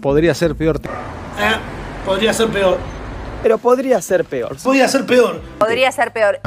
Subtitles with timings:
[0.00, 0.80] Podría ser peor.
[1.38, 1.56] Eh,
[2.04, 2.78] podría ser peor.
[3.42, 4.56] Pero podría ser peor.
[4.62, 5.40] Podría ser peor.
[5.58, 6.40] Podría ser peor.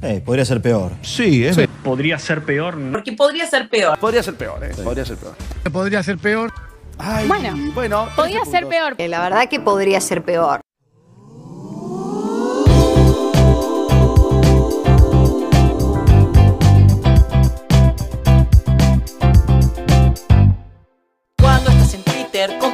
[0.00, 0.92] Eh, podría ser peor.
[1.02, 2.76] Sí, es Podría ser peor.
[2.92, 3.98] Porque podría ser peor.
[3.98, 4.70] Podría ser peor, eh.
[4.82, 5.34] Podría ser peor.
[5.72, 6.52] Podría ser peor.
[6.98, 8.08] Ay, Bueno, bueno.
[8.16, 8.94] Podría 13 ser peor.
[8.98, 10.60] Eh, La verdad que podría ser peor.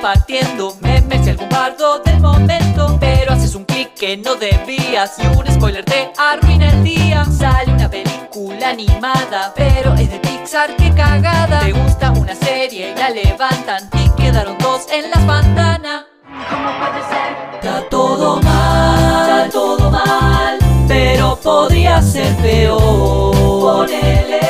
[0.05, 2.98] Compartiendo memes y algún bardo del momento.
[3.01, 7.24] Pero haces un clic que no debías y un spoiler te arruina el día.
[7.24, 11.61] Sale una película animada, pero es de Pixar, qué cagada.
[11.61, 16.05] Te gusta una serie y la levantan y quedaron dos en las bandanas
[16.50, 17.55] ¿Cómo puede ser?
[17.55, 23.86] Está todo mal, está todo mal, pero podría ser peor.
[23.86, 24.41] Ponele.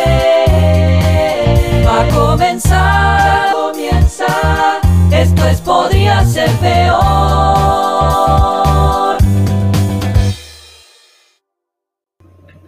[1.87, 4.84] Va a comenzar, comienza.
[5.25, 7.01] Esto es podría ser peor.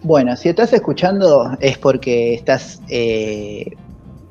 [0.01, 3.75] Bueno, si estás escuchando es porque estás eh,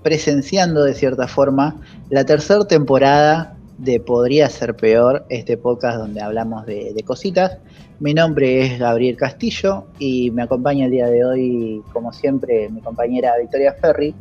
[0.02, 1.76] presenciando de cierta forma
[2.10, 7.58] la tercera temporada de Podría ser peor, este podcast donde hablamos de, de cositas.
[8.00, 12.80] Mi nombre es Gabriel Castillo y me acompaña el día de hoy, como siempre, mi
[12.80, 14.12] compañera Victoria Ferri.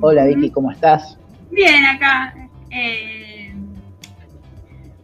[0.00, 1.18] Hola Vicky, ¿cómo estás?
[1.50, 2.32] Bien, acá.
[2.70, 3.19] eh,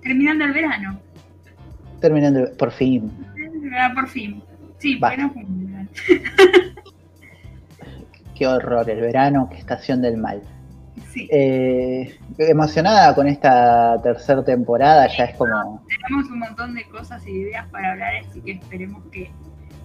[0.07, 1.01] terminando el verano.
[2.01, 3.11] Terminando por fin.
[3.79, 4.43] Ah, Por fin.
[4.79, 5.09] Sí, Va.
[5.11, 5.89] porque no fue un verano.
[8.35, 10.43] Qué horror, el verano, qué estación del mal.
[11.11, 11.27] Sí.
[11.33, 15.83] Eh, emocionada con esta tercera temporada, ya es como...
[15.89, 19.31] Tenemos un montón de cosas y ideas para hablar, así que esperemos que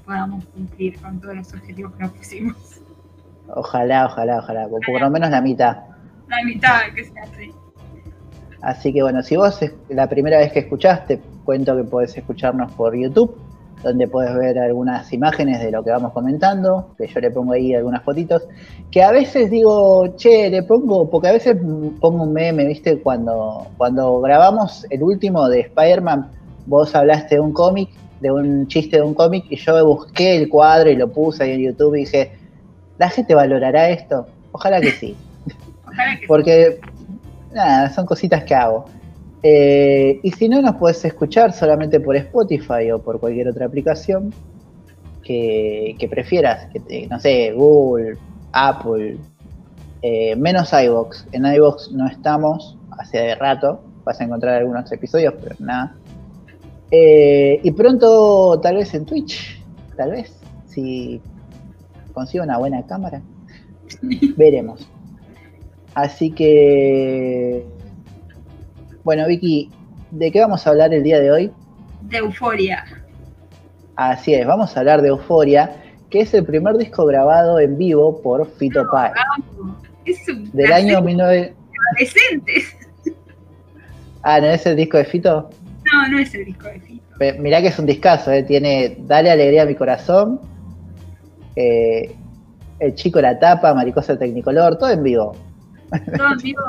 [0.06, 2.82] podamos cumplir con todos los objetivos que nos pusimos.
[3.48, 5.78] Ojalá, ojalá, ojalá, por, por lo menos la mitad.
[6.28, 7.52] La mitad que se hace.
[8.62, 12.72] Así que bueno, si vos es la primera vez que escuchaste, cuento que podés escucharnos
[12.74, 13.36] por YouTube,
[13.84, 17.74] donde podés ver algunas imágenes de lo que vamos comentando, que yo le pongo ahí
[17.74, 18.44] algunas fotitos,
[18.92, 21.58] que a veces digo, che, le pongo, porque a veces
[22.00, 26.30] pongo un meme, viste, cuando, cuando grabamos el último de Spider-Man,
[26.68, 27.90] vos hablaste de un cómic,
[28.20, 31.52] de un chiste de un cómic, y yo busqué el cuadro y lo puse ahí
[31.54, 32.32] en YouTube y dije,
[33.00, 34.28] ¿la gente valorará esto?
[34.52, 35.16] Ojalá que sí.
[35.88, 36.80] Ojalá que Porque,
[37.54, 38.86] nada, son cositas que hago.
[39.44, 44.34] Eh, y si no, nos puedes escuchar solamente por Spotify o por cualquier otra aplicación
[45.24, 46.68] que, que prefieras.
[46.72, 48.18] Que te- no sé, Google,
[48.52, 49.18] Apple,
[50.02, 51.26] eh, menos iVoox.
[51.32, 53.82] En iVoox no estamos hace rato.
[54.04, 55.96] Vas a encontrar algunos episodios, pero nada.
[56.92, 59.60] Eh, y pronto, tal vez en Twitch.
[59.96, 60.36] Tal vez.
[60.68, 61.22] Si
[62.14, 63.22] consigo una buena cámara.
[64.38, 64.88] Veremos.
[65.94, 67.66] Así que.
[69.04, 69.70] Bueno, Vicky,
[70.12, 71.52] ¿de qué vamos a hablar el día de hoy?
[72.02, 72.84] de euforia.
[73.96, 75.76] Así es, vamos a hablar de Euforia,
[76.10, 79.14] que es el primer disco grabado en vivo por Fito Páez.
[80.06, 81.54] Es un Del año 19...
[81.92, 82.76] adolescentes.
[84.24, 85.50] Ah, ¿no es el disco de Fito?
[85.92, 87.04] No, no es el disco de Fito.
[87.20, 88.44] Pe- Mirá que es un discazo, ¿eh?
[88.44, 90.40] tiene Dale Alegría a mi corazón,
[91.56, 92.16] eh,
[92.80, 95.36] El Chico la Tapa, Maricosa Tecnicolor, todo en vivo.
[96.18, 96.62] Todo en vivo.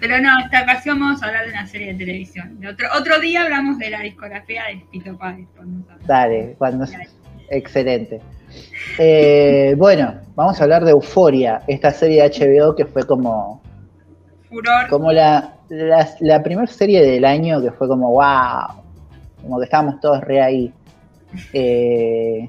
[0.00, 2.58] Pero no, esta ocasión vamos a hablar de una serie de televisión.
[2.58, 5.46] De otro, otro día hablamos de la discografía de Fito Páez.
[5.54, 5.86] cuando.
[6.06, 6.86] Dale, cuando...
[7.50, 8.20] Excelente.
[8.98, 13.60] Eh, bueno, vamos a hablar de Euforia, esta serie de HBO que fue como,
[14.48, 14.88] Furor.
[14.88, 18.82] como la, la, la primera serie del año que fue como wow,
[19.42, 20.72] como que estábamos todos re ahí.
[21.52, 22.48] Eh,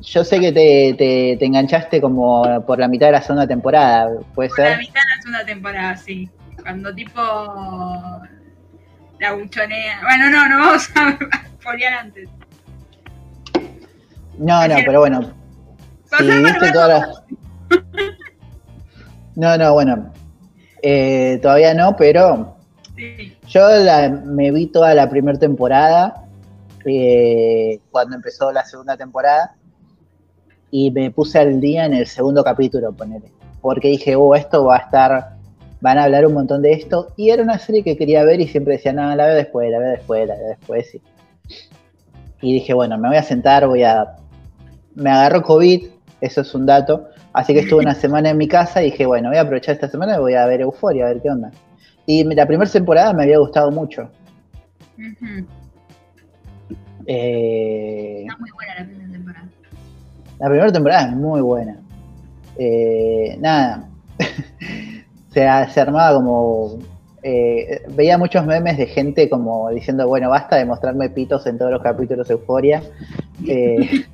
[0.00, 4.08] yo sé que te, te, te enganchaste como por la mitad de la segunda temporada,
[4.34, 4.78] ¿puede Por la ser?
[4.78, 6.28] mitad de la segunda temporada, sí.
[6.62, 7.20] Cuando tipo
[9.20, 10.00] la buchonea.
[10.02, 11.18] Bueno, no, no vamos a
[11.60, 12.28] foliar antes.
[14.38, 15.32] No, no, pero bueno.
[16.18, 17.22] Si viste todas las...
[19.34, 20.12] No, no, bueno.
[20.82, 22.56] Eh, todavía no, pero
[22.96, 23.36] Sí.
[23.46, 26.24] Yo la- me vi toda la primera temporada
[26.84, 29.54] eh, cuando empezó la segunda temporada
[30.70, 33.30] y me puse al día en el segundo capítulo, ponele.
[33.60, 35.36] Porque dije, oh, esto va a estar,
[35.80, 37.12] van a hablar un montón de esto.
[37.16, 39.78] Y era una serie que quería ver y siempre decía, no, la veo después, la
[39.78, 40.94] veo después, la veo después.
[40.94, 41.02] Y,
[42.40, 44.16] y dije, bueno, me voy a sentar, voy a...
[44.94, 45.86] Me agarró COVID,
[46.20, 47.08] eso es un dato.
[47.32, 49.88] Así que estuve una semana en mi casa y dije, bueno, voy a aprovechar esta
[49.88, 51.50] semana y voy a ver Euforia, a ver qué onda.
[52.06, 54.10] Y la primera temporada me había gustado mucho.
[57.06, 58.97] Eh, Está muy buena la.
[60.38, 61.76] La primera temporada es muy buena.
[62.58, 63.88] Eh, nada,
[65.30, 66.78] se, se armaba como
[67.22, 71.72] Eh, veía muchos memes de gente como diciendo, bueno, basta de mostrarme pitos en todos
[71.72, 72.82] los capítulos de Euforia.
[73.46, 74.04] Eh,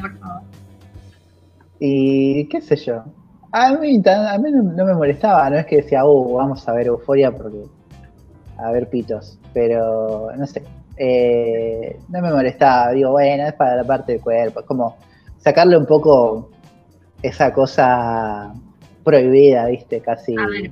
[0.00, 0.42] por favor.
[1.80, 3.02] y qué sé yo.
[3.50, 6.68] A mí, tan- a mí no, no me molestaba, no es que decía, uh, vamos
[6.68, 7.62] a ver Euforia porque
[8.58, 10.62] a ver pitos, pero no sé,
[10.96, 14.96] eh, no me molestaba, digo, bueno, es para la parte del cuerpo, es como
[15.38, 16.50] sacarle un poco
[17.22, 18.52] esa cosa
[19.04, 20.36] prohibida, viste, casi.
[20.38, 20.70] A ver,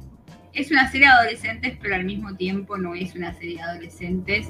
[0.52, 4.48] es una serie de adolescentes, pero al mismo tiempo no es una serie de adolescentes.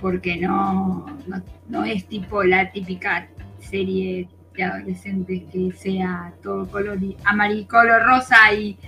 [0.00, 3.28] Porque no, no, no es tipo la típica
[3.58, 7.68] serie de adolescentes que sea todo color y amarillo,
[8.04, 8.78] rosa y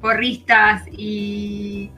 [0.00, 1.90] porristas y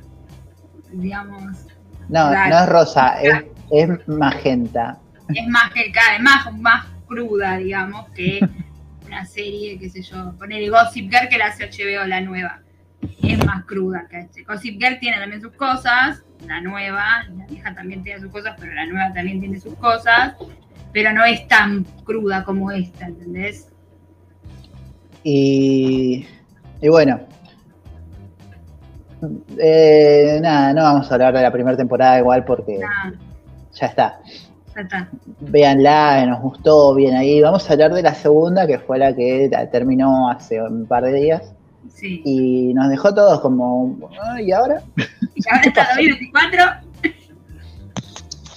[0.91, 1.67] digamos
[2.09, 4.99] No, no es rosa, es, es magenta.
[5.29, 8.41] es más que más, más cruda, digamos, que
[9.07, 12.61] una serie, qué sé yo, poner Gossip Girl que la hace HBO, la nueva.
[13.23, 14.45] Es más cruda que este.
[14.45, 18.73] Gossip Girl tiene también sus cosas, la nueva, la vieja también tiene sus cosas, pero
[18.75, 20.35] la nueva también tiene sus cosas,
[20.93, 23.69] pero no es tan cruda como esta, ¿entendés?
[25.25, 26.27] Y,
[26.81, 27.21] y bueno,
[29.59, 32.81] eh, nada, no vamos a hablar de la primera temporada igual porque
[33.73, 34.21] ya está.
[34.81, 35.09] Está.
[35.41, 37.41] Véanla, nos gustó bien ahí.
[37.41, 41.13] Vamos a hablar de la segunda, que fue la que terminó hace un par de
[41.13, 41.53] días.
[41.95, 42.23] Sí.
[42.25, 44.83] Y nos dejó todos como, "Ah, ¿y ahora?
[45.35, 46.65] Y ahora está 2024,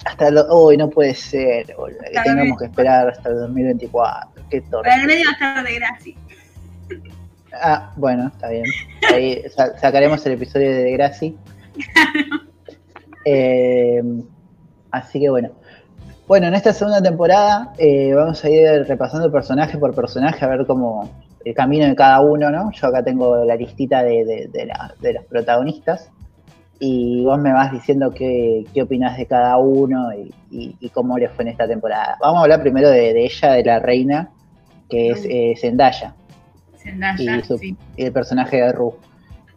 [0.05, 4.43] Hasta lo, uy, no puede ser, boludo, que tengamos que esperar hasta el 2024.
[4.49, 4.89] Qué torpe.
[4.89, 6.15] pero el medio va a estar de gracia.
[7.59, 8.65] Ah, bueno, está bien.
[9.13, 11.35] Ahí sa- sacaremos el episodio de Degrassi.
[13.27, 14.03] Eh,
[14.91, 15.49] así que bueno.
[16.27, 20.65] Bueno, en esta segunda temporada eh, vamos a ir repasando personaje por personaje a ver
[20.65, 21.09] cómo
[21.43, 22.71] el camino de cada uno, ¿no?
[22.71, 26.09] Yo acá tengo la listita de, de- de la- de los protagonistas
[26.79, 31.17] y vos me vas diciendo qué, qué opinás de cada uno y, y- y cómo
[31.19, 32.17] les fue en esta temporada.
[32.19, 34.29] Vamos a hablar primero de, de ella, de la reina,
[34.89, 36.15] que es eh, Zendaya
[36.77, 37.77] Zendaya, y, su- sí.
[37.97, 38.95] y el personaje de Ru.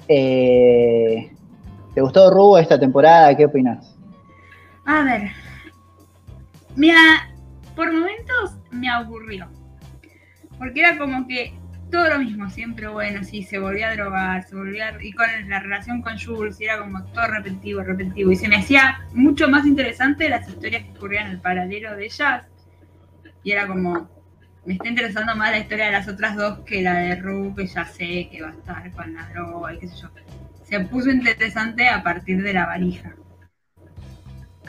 [0.07, 1.31] Eh,
[1.95, 3.35] ¿Te gustó Ru esta temporada?
[3.35, 3.97] ¿Qué opinas?
[4.85, 5.23] A ver.
[6.79, 7.29] Mira,
[7.75, 9.49] por momentos me aburrió.
[10.59, 11.59] Porque era como que
[11.91, 15.27] todo lo mismo, siempre bueno, sí, se volvía a drogar, se volvía a- y con
[15.49, 18.31] la relación con Jules, era como todo repetitivo, repetitivo.
[18.31, 22.05] Y se me hacía mucho más interesante las historias que ocurrían en el paralelo de
[22.05, 22.47] ellas.
[23.43, 24.09] Y era como,
[24.65, 27.67] me está interesando más la historia de las otras dos que la de Ru, que
[27.67, 30.11] ya sé que va a estar con la droga y qué sé yo.
[30.63, 33.15] Se puso interesante a partir de la varija.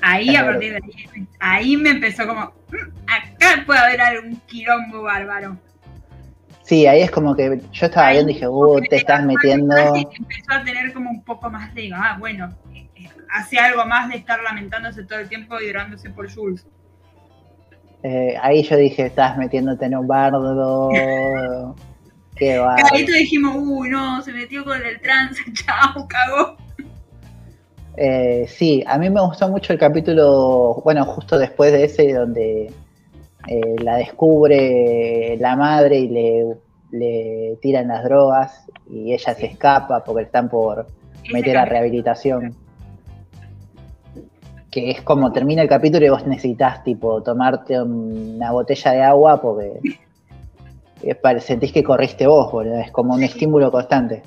[0.02, 2.42] Ahí, a partir de ahí, ahí me empezó como,
[2.72, 2.76] "Mm,
[3.08, 5.58] acá puede haber algún quilombo bárbaro.
[6.64, 9.76] Sí, ahí es como que yo estaba Ahí viendo y dije, uh, te estás metiendo.
[9.96, 14.08] Empezó a tener como un poco más de, ah, bueno, eh, eh, hace algo más
[14.10, 16.66] de estar lamentándose todo el tiempo y llorándose por Jules.
[18.04, 20.90] eh, ahí yo dije, estás metiéndote en un bardo.
[22.36, 22.76] Qué va.
[22.76, 26.56] Ahí todos dijimos, uy, no, se metió con el trans, chao, cagó.
[27.98, 32.72] Eh, sí, a mí me gustó mucho el capítulo, bueno, justo después de ese, donde
[33.48, 36.58] eh, la descubre la madre y le,
[36.92, 40.88] le tiran las drogas y ella se escapa porque están por
[41.24, 42.56] Ese meter a rehabilitación.
[44.72, 49.42] Que es como termina el capítulo y vos necesitas tipo tomarte una botella de agua
[49.42, 49.80] porque
[51.40, 52.80] sentís que corriste vos, boludo.
[52.80, 54.22] Es como un estímulo constante.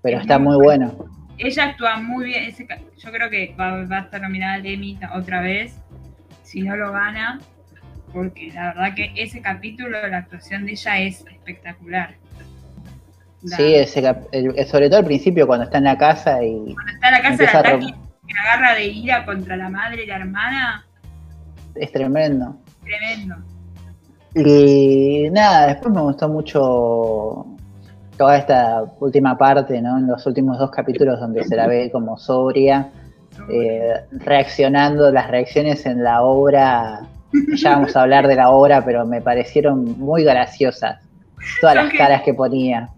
[0.00, 0.92] Pero Es está muy bueno.
[1.38, 2.44] Ella actúa muy bien.
[2.44, 2.66] ese
[2.98, 5.76] yo creo que va, va a estar nominada al Emmy otra vez.
[6.42, 7.40] Si no lo gana.
[8.12, 12.14] Porque la verdad que ese capítulo, la actuación de ella es espectacular.
[13.42, 16.74] La- Sí, ese cap- el- sobre todo al principio cuando está en la casa y
[16.74, 17.94] Cuando está en la casa a ataque,
[18.28, 20.86] que agarra de ira contra la madre y la hermana.
[21.74, 22.56] es tremendo.
[22.84, 23.36] Tremendo.
[24.34, 27.46] Y nada, después me gustó mucho
[28.22, 29.98] toda esta última parte, ¿no?
[29.98, 32.88] En los últimos dos capítulos donde se la ve como sobria,
[33.52, 37.00] eh, reaccionando, las reacciones en la obra,
[37.56, 41.00] ya vamos a hablar de la obra, pero me parecieron muy graciosas,
[41.60, 42.90] todas las caras que ponía.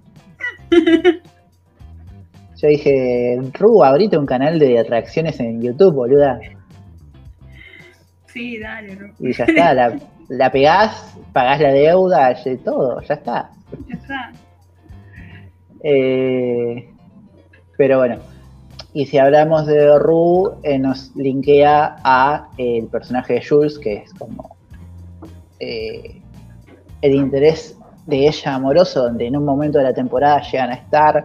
[0.71, 6.39] Yo dije, Ru, ahorita un canal de reacciones en YouTube, boluda.
[8.27, 9.09] Sí, dale, Ru.
[9.21, 13.51] Y ya está, la, la pegás, pagás la deuda, todo, ya está.
[13.89, 14.44] Ya está.
[15.85, 16.95] Eh,
[17.79, 18.25] pero bueno,
[18.95, 23.95] y si hablamos de Ru, eh, nos linkea a eh, el personaje de Jules, que
[23.95, 24.59] es como
[27.01, 31.25] el interés de ella amoroso, donde en un momento de la temporada llegan a estar.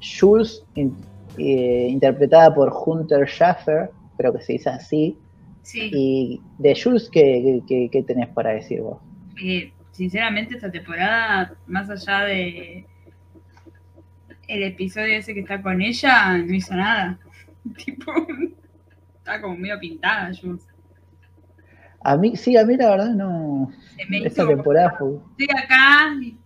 [0.00, 1.06] Jules, in-
[1.36, 5.22] interpretada por Hunter Schaffer, creo que se dice así.
[5.62, 9.02] Sí, Y de Jules, ¿qué, qué- qué tenés para decir vos?
[9.90, 12.88] sinceramente esta temporada, más allá de
[14.48, 17.18] el episodio ese que está con ella, no hizo nada.
[17.84, 18.12] tipo,
[19.18, 20.66] está como medio pintada, Jules.
[22.02, 23.72] A mí, sí, a mí la verdad no.
[23.96, 25.16] Se me Esta hizo, temporada fue.
[25.38, 26.36] estoy acá y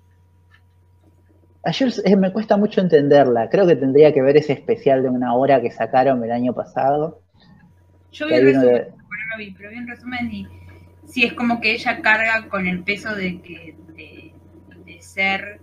[1.63, 3.51] A Jules eh, me cuesta mucho entenderla.
[3.51, 7.21] Creo que tendría que ver ese especial de una hora que sacaron el año pasado.
[8.13, 8.91] yo vi el resumen, de-
[9.31, 10.47] no vi, pero vi un resumen y
[11.05, 14.33] sí es como que ella carga con el peso de que de,
[14.87, 15.61] de ser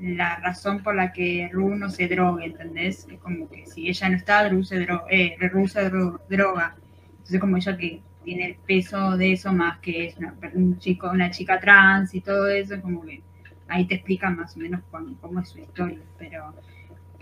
[0.00, 3.06] la razón por la que Ru no se droga, ¿entendés?
[3.10, 6.76] Es como que si ella no está, Ru se, dro eh, Ru droga.
[7.12, 11.10] Entonces como ella que tiene el peso de eso más que es una, un chico,
[11.10, 13.22] una chica trans y todo eso, como que
[13.68, 14.82] ahí te explica más o menos
[15.20, 16.54] cómo es su historia, pero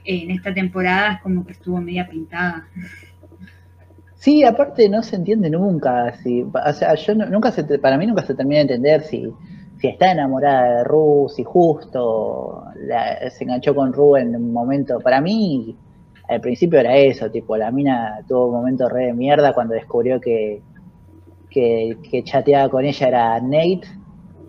[0.05, 2.69] en esta temporada es como que estuvo media pintada.
[4.15, 6.13] Sí, aparte no se entiende nunca.
[6.23, 9.37] Si, o sea, yo no- nunca se, para mí nunca se termina de entender si,
[9.85, 14.99] si está enamorada de Ru, si justo la- se enganchó con Ru en un momento.
[14.99, 15.77] Para mí,
[16.27, 20.19] al principio era eso, tipo, la mina tuvo un momento re de mierda cuando descubrió
[20.23, 20.63] que,
[21.51, 23.83] que, que chateaba con ella era Nate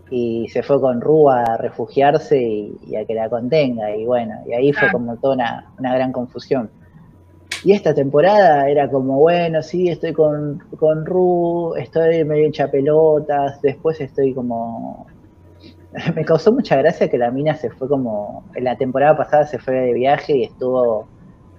[0.09, 3.93] y se fue con Ru a refugiarse y, y a que la contenga.
[3.93, 4.91] Y bueno, y ahí fue Ah.
[4.93, 6.69] como toda una, una gran confusión.
[7.65, 13.61] Y esta temporada era como, bueno, sí, estoy con, con Ru, estoy medio hecha pelotas,
[13.61, 15.07] después estoy como...
[16.15, 18.43] Me causó mucha gracia que la mina se fue como...
[18.55, 21.07] En la temporada pasada se fue de viaje y estuvo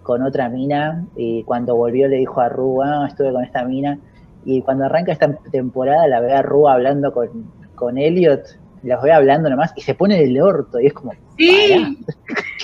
[0.02, 3.99] con otra mina y cuando volvió le dijo a Ru, ah, estuve con esta mina.
[4.45, 8.43] Y cuando arranca esta temporada la ve a Ru hablando con, con Elliot,
[8.85, 11.97] los ve hablando nomás y se pone del orto y es como, Sí,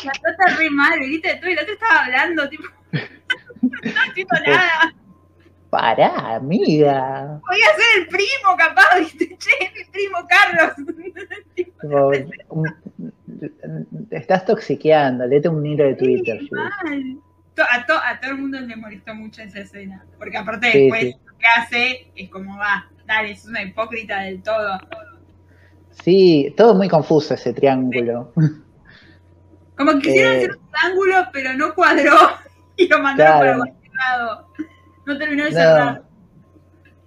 [0.05, 1.39] la trata re mal, ¿viste?
[1.43, 4.95] Tú y la otra estaba hablando, tipo, no haciendo nada.
[5.73, 7.41] Pará, amiga.
[7.47, 9.37] Podía ser el primo, capaz, ¿viste?
[9.39, 10.73] Che, mi primo Carlos.
[14.11, 16.39] Estás toxiqueando, léete un hilo de Twitter.
[16.41, 17.19] sí,
[17.71, 20.05] A, to- a todo el mundo le molestó mucho esa escena.
[20.19, 24.43] Porque aparte Sí, después lo que hace es como va, dale, es una hipócrita del
[24.43, 24.79] todo.
[25.91, 28.33] Sí, todo muy confuso ese triángulo.
[29.77, 30.37] Como que quisieron Eh.
[30.39, 32.13] hacer un ángulo, pero no cuadró
[32.77, 33.59] y lo mandaron Claro.
[33.61, 34.49] para cualquier lado.
[35.07, 35.57] No terminó de No.
[35.57, 36.03] cerrar.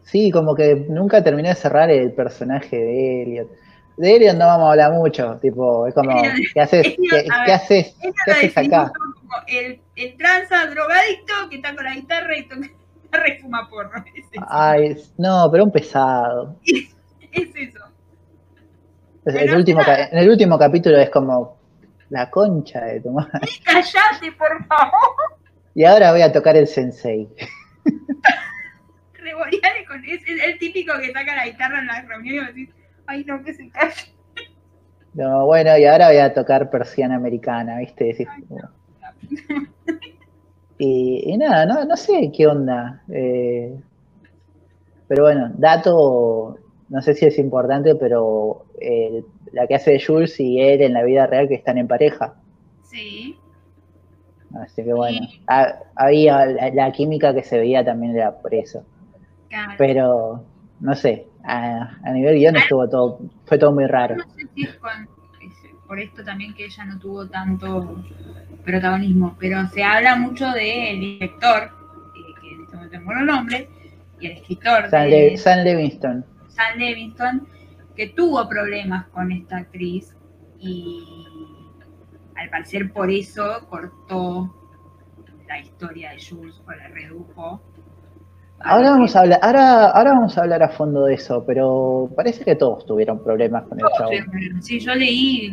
[0.04, 3.50] Sí, como que nunca terminé de cerrar el personaje de Elliot.
[3.98, 6.22] De Elliot no vamos a hablar mucho, tipo, es como,
[6.54, 6.86] ¿qué haces?
[6.88, 7.96] Elliot, ¿Qué, haces?
[8.26, 8.92] ¿Qué haces acá?
[8.94, 12.62] como el, el tranza drogadicto que está con la guitarra y toca
[13.04, 13.92] guitarra y fuma porro.
[14.16, 14.26] Es.
[14.48, 16.56] Ay, no, pero un pesado.
[17.32, 17.80] Es eso.
[19.26, 21.58] El último, en el último capítulo es como
[22.10, 23.42] la concha de tu madre.
[23.66, 25.36] Callate, por favor.
[25.74, 27.28] Y ahora voy a tocar el sensei.
[29.26, 32.76] Revoleale con es, es el típico que saca la guitarra en las reuniones y decís,
[33.08, 34.14] ay no, que se calle.
[35.16, 38.04] No, bueno, y ahora voy a tocar persiana americana, ¿viste?
[38.06, 38.28] Decís,
[40.78, 43.02] y, y nada, no, no sé qué onda.
[43.10, 43.74] eh,
[45.08, 46.58] pero bueno, dato,
[46.90, 50.94] no sé si es importante, pero eh, la que hace de Jules y él en
[50.94, 52.36] la vida real que están en pareja.
[52.84, 53.38] Sí.
[54.60, 55.42] Así que bueno, Sí.
[55.96, 58.84] había la, la química que se veía también era por eso.
[59.50, 59.74] Claro.
[59.78, 60.46] Pero,
[60.80, 64.16] no sé, a, a nivel guion estuvo todo, fue todo muy raro.
[64.18, 65.08] No sé si es con-
[65.42, 65.54] es
[65.88, 68.04] por esto también que ella no tuvo tanto
[68.64, 71.64] protagonismo, pero se habla mucho del director,
[72.16, 73.70] eh, que en este momento no el nombre,
[74.20, 77.48] y el escritor San, de Le- San Levinson,
[77.96, 80.16] que tuvo problemas con esta actriz
[80.60, 81.04] y
[82.36, 84.54] al parecer por eso cortó
[85.48, 87.62] la historia de Jules o la redujo.
[88.66, 92.44] Ahora vamos a hablar, ahora, ahora vamos a hablar a fondo de eso, pero parece
[92.44, 94.10] que todos tuvieron problemas con el chavo.
[94.62, 95.52] Sí, yo leí,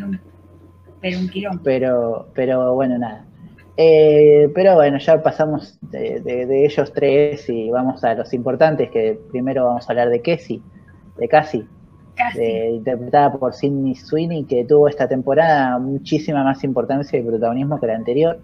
[1.01, 1.61] pero un quilombo.
[1.63, 3.27] Pero, pero bueno, nada.
[3.77, 8.91] Eh, pero bueno, ya pasamos de, de- de ellos tres y vamos a los importantes,
[8.91, 10.63] que primero vamos a hablar de Cassie,
[11.19, 11.67] de Cassie,
[12.35, 17.87] de- interpretada por Sidney Sweeney, que tuvo esta temporada muchísima más importancia y protagonismo que
[17.87, 18.41] la anterior.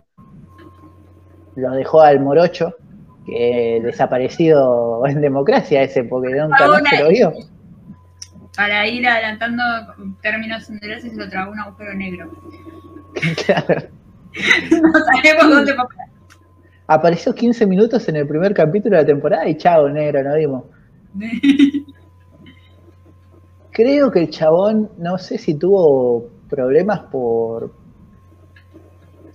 [1.57, 2.75] Lo dejó al morocho,
[3.29, 7.33] que desaparecido en democracia ese, nunca más se lo vio.
[8.57, 9.63] Para ir adelantando
[10.21, 12.31] términos se lo tragó un agujero negro.
[13.47, 13.83] Claro.
[14.71, 16.09] no sabemos dónde parar.
[16.87, 20.65] Apareció 15 minutos en el primer capítulo de la temporada y chao, negro, no vimos.
[23.73, 27.73] Creo que el chabón, no sé si tuvo problemas por.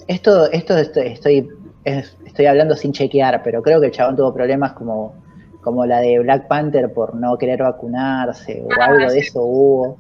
[0.08, 1.50] Esto, esto estoy,
[1.84, 5.14] es- estoy hablando sin chequear, pero creo que el chabón tuvo problemas como,
[5.62, 9.98] como la de Black Panther por no querer vacunarse o Ah, algo de eso hubo,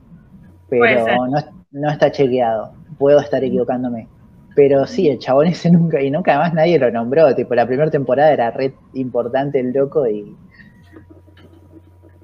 [0.69, 1.37] pero no,
[1.71, 2.71] no está chequeado.
[2.97, 4.07] Puedo estar equivocándome.
[4.55, 7.33] Pero sí, el chabón ese nunca, y nunca más nadie lo nombró.
[7.35, 10.35] Tipo, la primera temporada era re importante el loco y.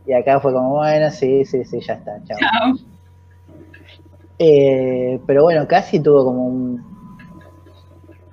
[0.06, 2.12] Y acá fue como, bueno, sí, sí, sí, ya está.
[2.24, 2.38] Chao.
[4.38, 6.99] Eh, pero bueno, casi tuvo como un,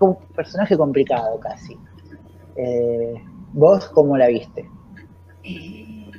[0.01, 1.77] un personaje complicado, casi.
[2.57, 3.15] Eh,
[3.53, 4.69] ¿Vos cómo la viste?
[5.43, 6.11] Eh,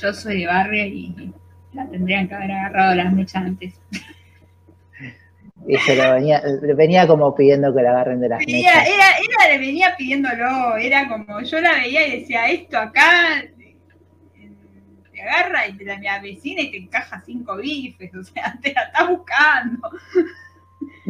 [0.00, 1.32] yo soy de barrio y
[1.72, 3.74] la tendrían que haber agarrado las mechas antes.
[5.66, 6.42] Y se lo venía,
[6.74, 8.88] venía como pidiendo que la agarren de las Venía- mechas.
[8.88, 13.42] era, era, le venía pidiéndolo, era como, yo la veía y decía, esto acá
[15.12, 18.72] te agarra y te la la vecina y te encaja cinco bifes, o sea, te
[18.72, 19.90] la está buscando.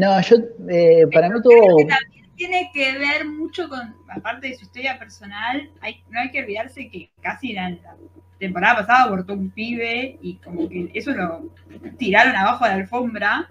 [0.01, 0.37] No, yo,
[0.69, 1.41] eh, para mí
[1.77, 6.31] que también tiene que ver mucho con, aparte de su historia personal, hay, no hay
[6.31, 7.97] que olvidarse que casi la, la
[8.39, 11.53] temporada pasada abortó un pibe y como que eso lo
[11.99, 13.51] tiraron abajo de la alfombra,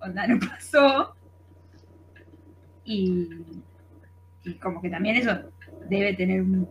[0.00, 1.14] onda no pasó.
[2.84, 3.28] Y,
[4.44, 5.32] y como que también eso
[5.88, 6.68] debe tener un-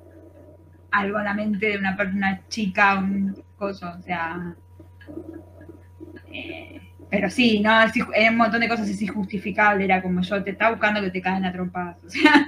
[0.92, 4.56] algo en la mente de una, una chica, un coso, o sea.
[7.10, 10.52] Pero sí, no, es, en un montón de cosas es injustificable, era como yo te
[10.52, 12.46] estaba buscando que te caen a trompadas, o sea,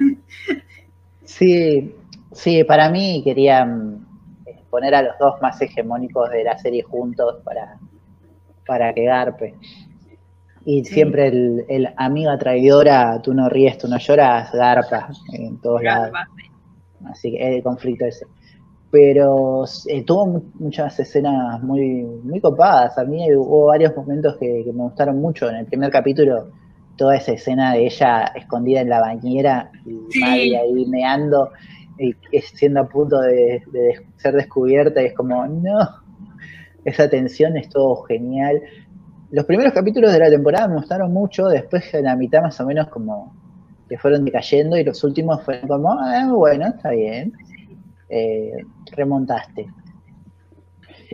[1.23, 1.93] Sí,
[2.33, 4.05] sí, para mí querían
[4.45, 7.77] eh, poner a los dos más hegemónicos de la serie juntos para,
[8.65, 9.55] para que garpe.
[10.65, 10.93] Y Sí.
[10.95, 16.11] siempre el, el amiga traidora, tú no ríes, tú no lloras, garpa en todos lados.
[17.09, 18.25] Así que el conflicto ese.
[18.91, 22.97] Pero eh, tuvo mu- muchas escenas muy, muy copadas.
[22.97, 25.47] A mí hubo varios momentos que, que me gustaron mucho.
[25.49, 26.47] En el primer capítulo,
[26.97, 30.23] toda esa escena de ella escondida en la bañera y Sí.
[30.55, 31.51] Ahí meando
[31.99, 35.01] y siendo a punto de, de ser descubierta.
[35.03, 35.77] Y es como, no.
[36.83, 38.59] Esa tensión estuvo genial.
[39.31, 41.47] Los primeros capítulos de la temporada me gustaron mucho.
[41.47, 43.35] Después, en la mitad, más o menos, como
[43.87, 44.77] que fueron decayendo.
[44.77, 47.33] Y los últimos fueron como, ah, bueno, está bien
[48.09, 48.51] eh,
[48.91, 49.67] remontaste.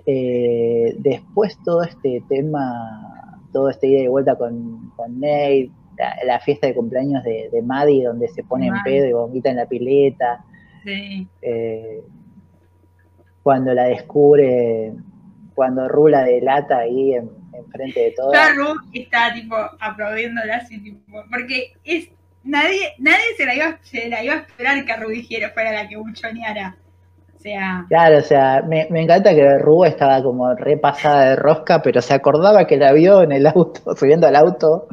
[0.05, 6.39] Eh, después todo este tema, todo este ida y vuelta con, con Nate, la, la
[6.39, 9.65] fiesta de cumpleaños de, de Maddie donde se pone en pedo y vomita en la
[9.65, 10.43] pileta,
[10.83, 11.27] sí.
[11.41, 12.03] eh,
[13.41, 14.93] cuando la descubre,
[15.53, 18.13] cuando Rula delata ahí en, enfrente de
[18.55, 22.09] Ru está tipo aplaudiéndola así tipo, porque es
[22.43, 25.87] nadie, nadie se la iba, se la iba a esperar que Ru dijera fuera la
[25.87, 26.77] que buchoneara.
[27.45, 32.01] Sea, Claro, o sea, me, me encanta que Rúa estaba como repasada de rosca, pero
[32.01, 34.87] se acordaba que la vio en el auto, subiendo al auto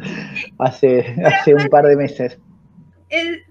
[0.58, 2.38] hace, hace un par de meses.
[3.08, 3.42] el,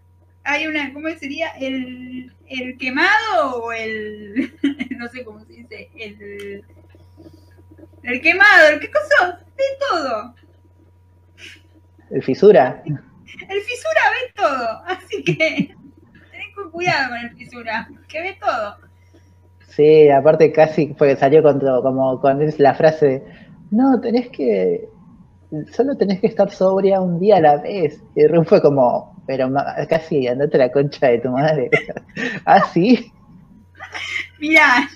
[0.44, 1.50] hay una, ¿cómo sería?
[1.60, 4.54] El, el quemado o el,
[5.00, 6.64] no sé cómo se dice, el,
[8.04, 10.36] el quemado, el qué cosa, ve todo.
[12.12, 12.84] El fisura.
[12.86, 15.34] El fisura ve todo, así que
[16.32, 18.78] tenés cu- cuidado con el fisura, que ve todo.
[19.82, 23.24] Sí, aparte casi fue que salió con como con la frase,
[23.72, 24.88] no, tenés que,
[25.72, 28.00] solo tenés que estar sobria un día a la vez.
[28.16, 29.50] Y Ru fue como, pero
[29.90, 31.72] casi andate a la concha de tu madre.
[32.46, 33.12] ¿Ah, sí?
[34.40, 34.88] Mirá,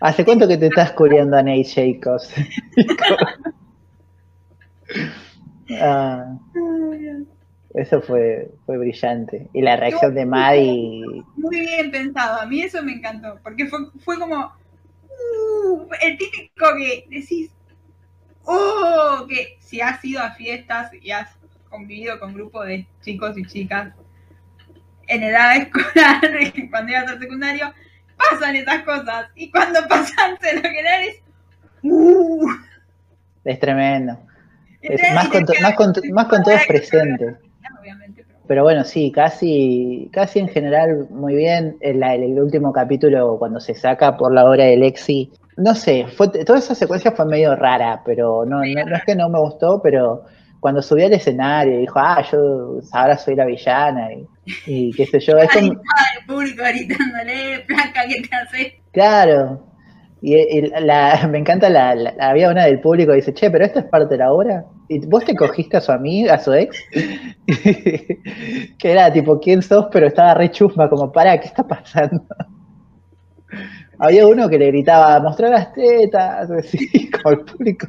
[0.00, 2.32] ¿Hace cuánto que te estás cubriendo a Nate Jacobs?
[5.80, 6.38] Ah,
[7.76, 9.48] eso fue, fue brillante.
[9.52, 11.04] Y la reacción de Maddie,
[11.36, 16.66] muy bien pensado, a mí eso me encantó, porque fue, fue como uh, el típico
[16.78, 17.50] que decís,
[18.44, 21.36] oh, que si has ido a fiestas y has
[21.68, 23.92] convivido con grupos de chicos y chicas
[25.08, 26.20] en edad escolar,
[26.70, 27.74] cuando ibas al secundario,
[28.16, 31.22] pasan esas cosas, y cuando pasan, lo general es,
[31.82, 32.48] uh,
[33.44, 34.18] es tremendo.
[34.80, 37.45] Es más con, más con, más con todos "Ahora que presentes.
[38.46, 41.76] Pero bueno, sí, casi, casi en general muy bien.
[41.80, 42.02] El,
[42.40, 46.74] último capítulo, cuando se saca por la hora de Lexi, no sé, fue, toda esa
[46.74, 50.24] secuencia fue medio rara, pero no, no, no es que no me gustó, pero
[50.60, 54.26] cuando subió al escenario y dijo, ah, yo ahora soy la villana y,
[54.66, 58.80] y qué sé yo, es Ahí como, estaba el público gritándole, placa, ¿qué te hace?
[58.92, 59.65] claro.
[60.22, 63.86] Y, la, me encanta, la, había una del público que dice, che, pero esto es
[63.86, 64.64] parte de la obra.
[64.88, 66.76] ¿Y vos te cogiste a su amiga, a su ex?
[67.46, 69.86] que era tipo, ¿quién sos?
[69.92, 72.24] Pero estaba re chusma, como, para, ¿qué está pasando?
[73.98, 76.90] Había uno que le gritaba, mostrar las tetas, así,
[77.24, 77.86] el público.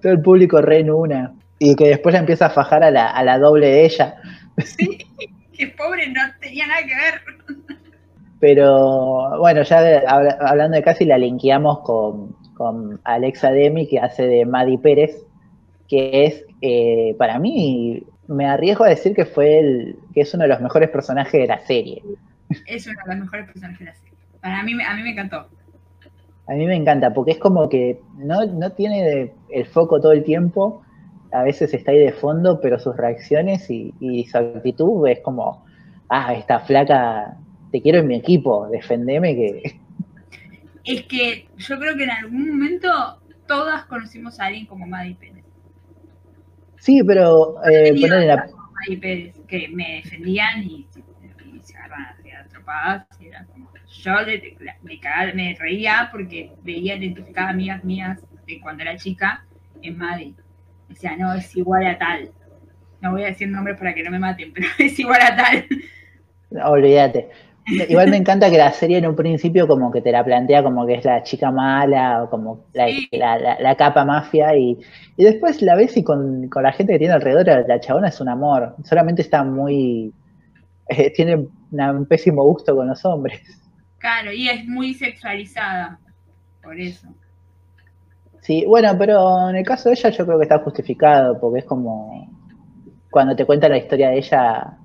[0.00, 1.34] Todo el público re en una.
[1.58, 4.16] Y que después la empieza a fajar a la, a la doble de ella.
[4.58, 4.98] Sí,
[5.56, 7.20] que pobre no tenía nada que ver.
[8.42, 14.26] Pero bueno, ya de- hablando de casi, la linkeamos con, con Alexa Demi, que hace
[14.26, 15.24] de Maddie Pérez,
[15.88, 20.42] que es, eh, para mí, me arriesgo a decir que fue el, que es uno
[20.42, 22.02] de los mejores personajes de la serie.
[22.66, 24.18] Es uno de los mejores personajes de la serie.
[24.40, 25.46] Para mí, a mí me encantó.
[26.48, 30.12] A mí me encanta, porque es como que no, no tiene de- el foco todo
[30.12, 30.82] el tiempo,
[31.30, 35.64] a veces está ahí de fondo, pero sus reacciones y, y su actitud es como,
[36.08, 37.38] ah, esta flaca,
[37.72, 39.80] te quiero en mi equipo, defendeme que...
[40.84, 45.44] Es que yo creo que en algún momento todas conocimos a alguien como Maddie Pérez.
[46.76, 50.86] Sí, pero eh, la, Maddie Pérez que me defendían y,
[51.54, 53.06] y se agarraban a trompadas.
[53.20, 53.70] y era como-
[54.02, 54.12] yo
[54.82, 59.44] me, cagaba- me reía porque veía identificaba amigas mías de cuando era chica
[59.82, 60.34] en Maddie.
[60.88, 62.30] Decía, no, es igual a tal.
[63.00, 65.66] No voy a decir nombres para que no me maten, pero es igual a tal.
[66.64, 67.30] Olvídate.
[67.66, 70.84] Igual me encanta que la serie en un principio como que te la plantea como
[70.84, 73.08] que es la chica mala o como la, Sí.
[73.12, 74.78] la- la- la capa mafia y,
[75.16, 78.20] y después la ves y con, con la gente que tiene alrededor la, chabona es
[78.20, 78.74] un amor.
[78.84, 80.12] Solamente está muy...
[80.88, 83.40] eh, tiene una- un pésimo gusto con los hombres.
[83.98, 86.00] Claro, y es muy sexualizada.
[86.62, 87.06] Por eso.
[88.40, 91.64] Sí, bueno, pero en el caso de ella yo creo que está justificado porque es
[91.64, 92.28] como...
[93.10, 94.78] Cuando te cuenta la historia de ella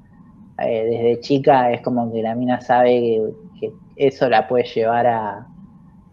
[0.59, 3.23] eh, desde chica es como que la mina sabe que,
[3.59, 5.47] que eso la puede llevar a,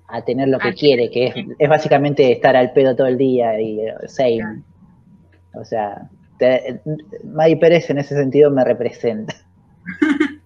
[0.08, 3.18] a tener lo que Ah, quiere, que es, es básicamente estar al pedo todo el
[3.18, 4.62] día y eh, same.
[5.54, 6.80] O sea, te-
[7.24, 9.34] Maddie Pérez en ese sentido me representa.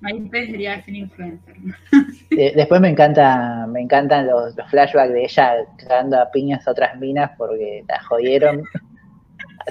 [0.00, 1.54] Maddie Pérez debería ser influencer.
[2.36, 6.72] Eh, Después me encanta, me encantan los, los flashbacks de ella cagando a piñas a
[6.72, 8.62] otras minas porque la jodieron.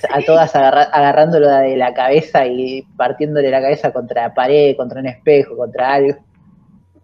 [0.09, 4.99] A todas agarra- agarrándolo de la cabeza y partiéndole la cabeza contra la pared, contra
[4.99, 6.17] un espejo, contra algo.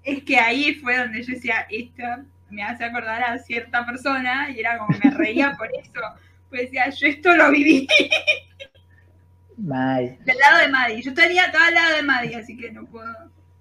[0.04, 2.04] Es que ahí fue donde yo decía, esto
[2.50, 5.92] me hace acordar a cierta persona y era como me reía por eso.
[6.50, 7.88] Pues decía, yo esto lo viví
[9.58, 10.18] Mal.
[10.26, 11.02] del lado de Maddie.
[11.02, 13.14] Yo estaría todo al lado de Maddie, así que no puedo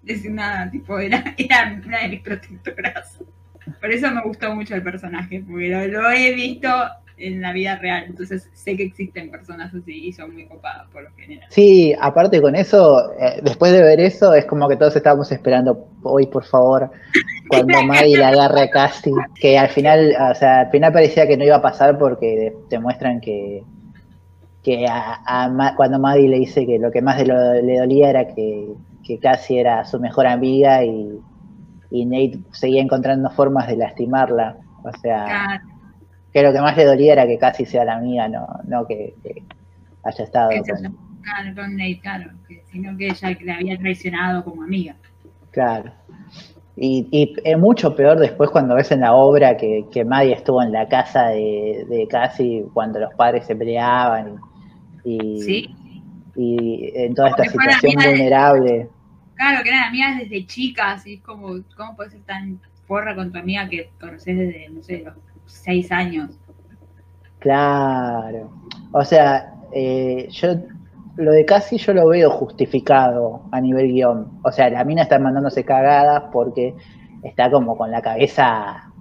[0.03, 0.71] decir nada.
[0.71, 3.19] Tipo, era, era una de mis protectoras.
[3.81, 6.69] Por eso me gustó mucho el personaje, porque lo, lo he visto
[7.19, 8.05] en la vida real.
[8.07, 11.47] Entonces sé que existen personas así y son muy copadas por lo general.
[11.51, 15.89] Sí, aparte con eso, eh, después de ver eso, es como que todos estábamos esperando,
[16.03, 16.91] hoy por favor,
[17.49, 21.37] cuando Maddie la agarre a Cassie, que al final, o sea, al final parecía que
[21.37, 23.63] no iba a pasar porque te muestran que,
[24.63, 27.79] que a, a Ma- cuando Maddie le dice que lo que más de lo- le
[27.79, 28.69] dolía era que,
[29.05, 31.19] que Cassie era su mejor amiga y,
[31.91, 35.65] y Nate seguía encontrando formas de lastimarla, o sea, Claro,
[36.41, 39.15] que lo que más le dolía era que Cassie sea la amiga, no, no que,
[39.23, 39.43] que
[40.05, 44.45] haya estado que con- claro, con Nate, claro, que, sino que ella le había traicionado
[44.45, 44.97] como amiga.
[45.51, 45.93] Claro.
[46.77, 50.63] Y, y es mucho peor después cuando ves en la obra que, que Maddie estuvo
[50.63, 54.37] en la casa de, de Cassie cuando los padres se peleaban
[55.05, 55.75] y, Sí,
[56.37, 58.89] y en toda esta Como situación vulnerable.
[59.35, 63.33] claro, que eran amigas desde chicas, y es como, ¿cómo puedes ser tan porra con
[63.33, 65.15] tu amiga que conoces desde, no sé, los
[65.49, 66.39] seis años?
[67.39, 68.51] Claro.
[68.93, 70.49] O sea, eh, yo
[71.17, 74.39] lo de Cassie yo lo veo justificado a nivel guion.
[74.45, 76.75] O sea, la mina está mandándose cagadas porque
[77.23, 78.93] está como con la cabeza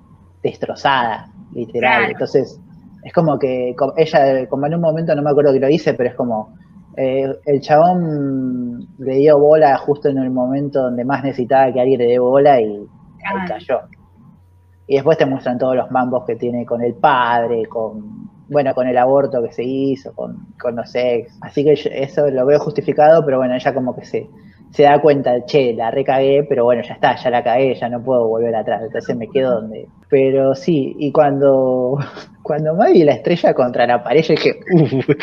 [0.42, 1.98] destrozada, literal.
[2.00, 2.12] Claro.
[2.12, 2.60] Entonces,
[3.04, 6.10] es como que ella, como en un momento no me acuerdo que lo dice, pero
[6.10, 6.54] es como
[6.98, 12.00] eh, el chabón le dio bola justo en el momento donde más necesitaba que alguien
[12.00, 12.86] le dé bola y
[13.20, 13.46] Claro.
[13.48, 13.80] cayó.
[14.88, 18.88] Y después te muestran todos los mambos que tiene con el padre, con bueno, con
[18.88, 21.38] el aborto que se hizo, con, con los ex.
[21.42, 24.30] Así que yo eso lo veo justificado, pero bueno, ella como que se,
[24.72, 28.02] se da cuenta, che, la recagué, pero bueno, ya está, ya la cagué, ya no
[28.02, 29.88] puedo volver atrás, entonces me quedo donde.
[30.10, 31.98] Pero sí, y cuando,
[32.44, 35.18] cuando Maddie la estrella contra la pared, yo dije, "Uf".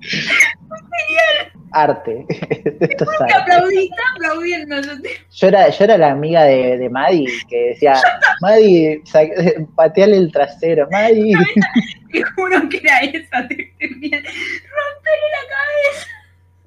[1.72, 2.26] arte.
[2.28, 3.34] Esto es Te arte.
[3.34, 4.80] aplaudí, está aplaudiendo.
[4.80, 5.10] Yo te...
[5.30, 7.94] Yo era, yo era la amiga de, de Maddie que decía,
[8.40, 9.02] Maddie,
[9.76, 11.36] pateale el trasero, Maddie.
[12.12, 13.48] te juro que era esa.
[13.48, 16.06] Te, te, rompele la cabeza.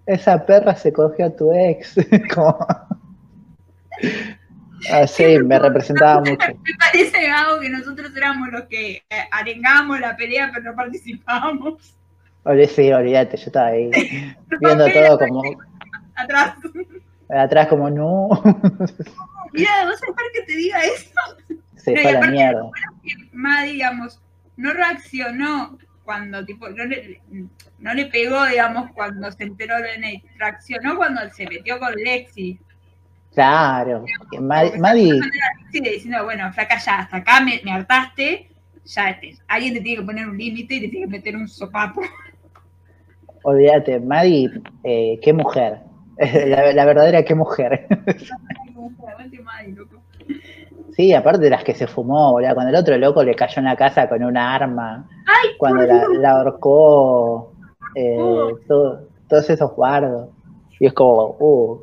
[0.06, 1.96] Esa perra se cogió a tu ex.
[2.34, 2.68] Como...
[4.92, 6.48] Así, me representaba mucho.
[6.48, 11.96] Me parece, Gabo, que nosotros éramos los que eh, arengábamos la pelea, pero no participábamos.
[12.70, 13.90] Sí, olvídate, yo estaba ahí
[14.60, 15.42] viendo todo como
[16.16, 16.56] Atrás.
[17.30, 18.30] atrás como no,
[19.54, 21.12] Mira, ¿vas a dejar que te diga eso?
[21.76, 22.70] se fue la mierda.
[23.34, 24.22] Más, digamos,
[24.58, 27.22] no reaccionó cuando tipo, no le,
[27.80, 32.60] no le pegó, digamos, cuando se enteró de Nate, reaccionó cuando se metió con Lexi.
[33.34, 34.06] Claro.
[34.32, 35.22] que Mad- Porque Maddie,
[35.72, 38.50] diciendo, bueno, flaca, ya, hasta acá me, me hartaste,
[38.86, 41.48] ya este, alguien te tiene que poner un límite y te tiene que meter un
[41.48, 42.02] sopapo.
[43.44, 44.50] Olvídate, Maddie,
[44.84, 45.80] eh, qué mujer.
[46.18, 47.88] La, la verdadera qué mujer.
[50.96, 53.66] Sí, aparte de las que se fumó, boludo, cuando el otro loco le cayó en
[53.66, 57.52] la casa con una arma, Ay, cuando la, la ahorcó,
[57.96, 58.58] eh, Oh.
[58.68, 60.30] todo- todos esos guardos.
[60.80, 61.82] Y es como, uh,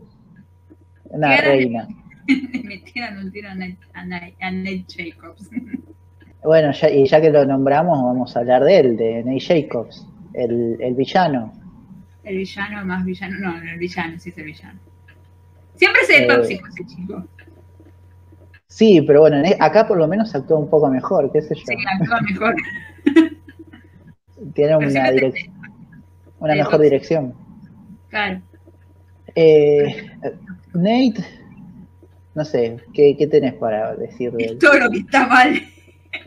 [1.11, 1.89] una reina.
[2.29, 3.79] Le metieron un tiro a Nate,
[4.41, 4.51] a
[4.87, 5.51] Jacobs.
[6.45, 10.07] Bueno, ya, y ya que lo nombramos, vamos a hablar de él, de Nate Jacobs,
[10.45, 11.53] el, el villano.
[12.23, 13.39] El villano más villano.
[13.39, 14.79] No, el villano, sí es el villano.
[15.77, 17.25] Siempre es el Eh, tóxico ese chico.
[18.69, 21.55] Sí, pero bueno, en e- acá por lo menos actúa un poco mejor, qué sé
[21.57, 21.63] yo.
[21.67, 22.55] Sí, actúa mejor.
[24.55, 25.51] Tiene Pero una, direc-
[26.41, 26.83] una mejor tóxico.
[26.83, 27.35] dirección.
[28.09, 28.43] Claro.
[29.35, 30.07] Eh,
[30.75, 31.25] Nate,
[32.35, 34.59] no sé, ¿qué, ¿qué tenés para decir de él?
[34.59, 35.63] todo lo que está mal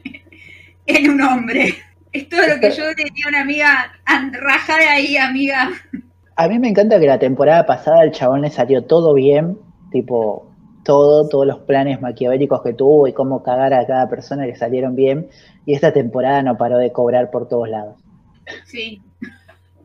[0.86, 1.76] en un hombre.
[2.13, 5.69] Es todo lo que yo tenía a una amiga, "An- rajá de ahí, amiga.
[6.36, 9.58] A mí me encanta que la temporada pasada el chabón le salió todo bien,
[9.91, 10.47] tipo,
[10.84, 14.95] todo, todos los planes maquiavélicos que tuvo y cómo cagar a cada persona le salieron
[14.95, 15.30] bien,
[15.65, 17.97] y esta temporada no paró de cobrar por todos lados.
[18.65, 19.02] Sí,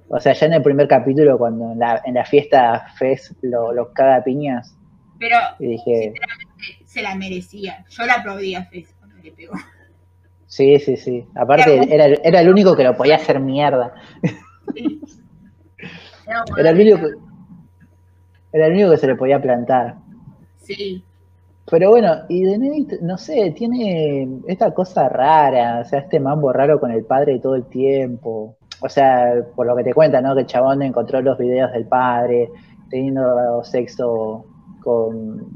[0.08, 3.72] O sea, ya en el primer capítulo, cuando en la, en la fiesta Fez lo,
[3.74, 4.74] lo caga a piñas,
[5.18, 7.84] pero dije, sinceramente se la merecía.
[7.90, 9.52] Yo la aplaudí a Fez cuando le pegó.
[10.48, 11.26] Sí, sí, sí.
[11.36, 13.94] Aparte, era, el- era el único que lo podía hacer mierda.
[14.74, 15.00] Sí.
[16.56, 17.06] Era el único que,
[18.52, 19.96] era el único que se le podía plantar.
[20.56, 21.04] Sí,
[21.70, 26.52] Pero bueno, y de Nate, no sé, tiene esta cosa rara, o sea, este mambo
[26.52, 28.56] raro con el padre todo el tiempo.
[28.80, 30.34] O sea, por lo que te cuenta, ¿no?
[30.34, 32.50] Que el chabón encontró los videos del padre
[32.90, 34.46] teniendo sexo
[34.82, 35.46] con,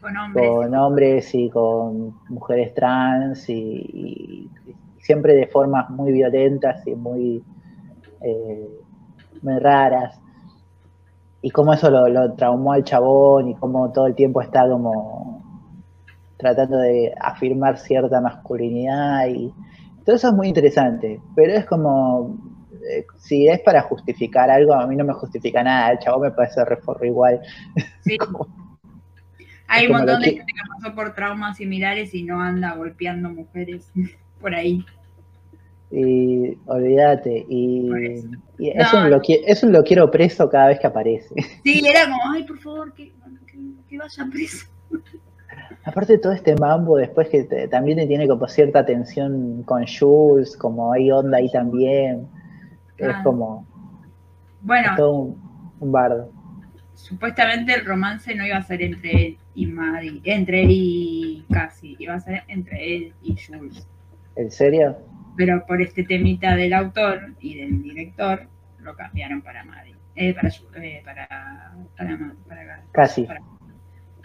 [0.00, 0.48] con hombres.
[0.48, 4.50] con hombres y con mujeres trans y, y
[4.98, 7.42] siempre de formas muy violentas y muy,
[8.22, 8.68] eh,
[9.42, 10.20] muy raras.
[11.42, 15.42] Y cómo eso lo, lo traumó al chabón y cómo todo el tiempo está como
[16.36, 19.52] tratando de afirmar cierta masculinidad y
[20.04, 22.36] todo eso es muy interesante, pero es como,
[22.90, 26.30] eh, si es para justificar algo, a mí no me justifica nada, el chabón me
[26.32, 27.40] parece reforro igual.
[28.04, 28.16] Sí.
[28.18, 28.48] Como-
[29.72, 33.30] Hay un lo montón de gente que pasó por traumas similares y no anda golpeando
[33.30, 33.90] mujeres
[34.40, 34.84] por ahí.
[35.92, 37.88] Y olvídate, y,
[38.58, 41.34] es, un es un loquero preso cada vez que aparece.
[41.64, 43.12] Sí, era como, ay, por favor, que,
[43.46, 44.66] que, que vaya preso.
[45.84, 49.84] Aparte de todo este mambo, después que te- también te tiene como cierta tensión con
[49.86, 52.28] Jules, como hay onda ahí también.
[52.98, 53.66] Es como
[54.60, 55.42] Bueno, es todo un,
[55.80, 56.30] un bardo.
[57.02, 61.96] Supuestamente el romance no iba a ser entre él y Maddie, entre él y Cassie,
[61.98, 63.86] iba a ser entre él y Jules.
[64.36, 64.96] ¿En serio?
[65.36, 68.46] Pero por este temita del autor y del director,
[68.78, 69.94] lo cambiaron para Maddie.
[70.16, 71.26] Eh, para, eh, para,
[71.96, 73.22] para, para, Casi.
[73.24, 73.40] Para,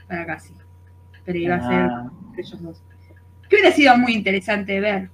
[0.07, 0.55] para Cassie.
[1.23, 2.09] Pero iba a Ah.
[2.09, 2.83] ser entre ellos dos.
[3.49, 5.09] Que hubiera sido muy interesante ver.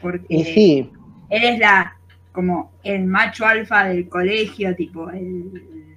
[0.00, 0.90] Porque Y sí,
[1.28, 1.96] él es la
[2.32, 5.89] como el macho alfa del colegio, tipo el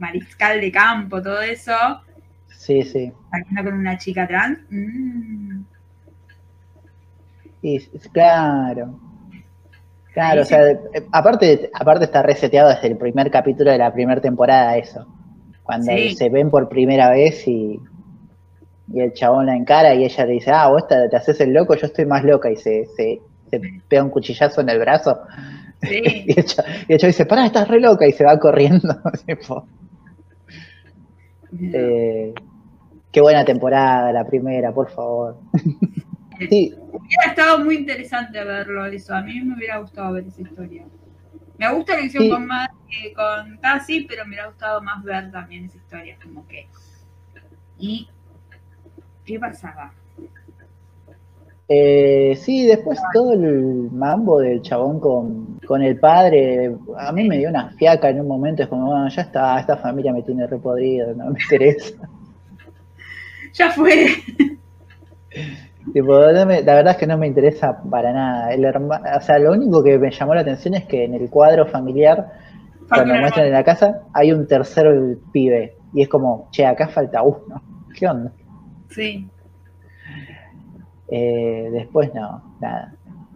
[0.00, 1.72] mariscal de campo, todo eso,
[2.48, 3.12] sí, sí.
[3.30, 4.58] saliendo con una chica trans.
[4.70, 5.62] mm,
[7.62, 7.78] Y,
[8.12, 8.98] claro.
[10.12, 10.80] Claro, Ahí o sea, eh,
[11.12, 15.06] aparte, aparte está reseteado desde el primer capítulo de la primera temporada eso.
[15.62, 16.10] Cuando Sí.
[16.10, 17.80] se ven por primera vez y,
[18.92, 21.52] y el chabón la encara y ella le dice, ah, vos te, te haces el
[21.52, 25.20] loco, yo estoy más loca y se, se, se pega un cuchillazo en el brazo.
[25.82, 28.38] sí, Y el, chabón, y el chabón dice, pará, estás re loca y se va
[28.38, 29.00] corriendo.
[29.26, 29.66] tipo,
[31.58, 32.34] eh,
[33.12, 35.38] qué buena temporada la primera, por favor.
[36.48, 39.14] sí, Hubiera estado muy interesante verlo eso.
[39.14, 40.84] A mí me hubiera gustado ver esa historia.
[41.58, 42.30] Me gusta la edición Sí.
[42.30, 46.16] con, Matt, eh, con Cassie, pero me hubiera gustado más ver también esa historia.
[46.22, 46.66] Como que.
[47.78, 48.08] ¿Y
[49.24, 49.92] qué pasaba?
[51.72, 57.38] Eh, sí, después todo el mambo del chabón con, con el padre, a mí me
[57.38, 60.48] dio una fiaca en un momento, es como, bueno, ya está, esta familia me tiene
[60.48, 61.94] repodrido, no me interesa.
[63.52, 64.06] Ya fue.
[65.92, 68.52] Tipo, la verdad es que no me interesa para nada.
[68.52, 71.28] El herma- o sea, lo único que me llamó la atención es que en el
[71.30, 72.28] cuadro familiar,
[72.88, 74.92] cuando muestran en la casa, hay un tercero
[75.32, 77.60] pibe, y es como, che, acá falta uno.
[77.98, 78.32] ¿Qué onda?
[78.90, 79.28] Sí.
[81.10, 82.94] Eh, después no, nada,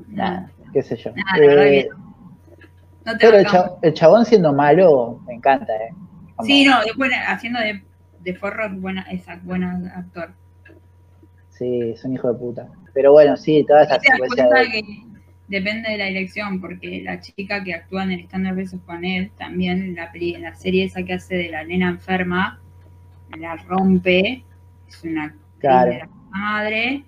[0.08, 0.50] nada.
[0.72, 1.12] qué sé yo.
[1.38, 1.88] Verdad Eh,
[3.04, 3.66] No te pero el, bancamos.
[3.70, 5.90] cha- el chabón siendo malo, me encanta, ¿eh?
[6.36, 7.82] Como- Sí, no, es buena, haciendo de,
[8.20, 10.32] de forro es buena, es buen actor.
[11.50, 12.68] Sí, es un hijo de puta.
[12.92, 14.82] Pero bueno, sí, toda esa Y te das secuencia cuenta de...
[15.48, 19.04] depende de la dirección, porque la chica que actúa en el Stand Up Besos con
[19.04, 22.60] él, también la, la serie esa que hace de la nena enferma,
[23.38, 24.44] la rompe,
[24.88, 25.90] es una Claro.
[25.92, 27.04] de la madre,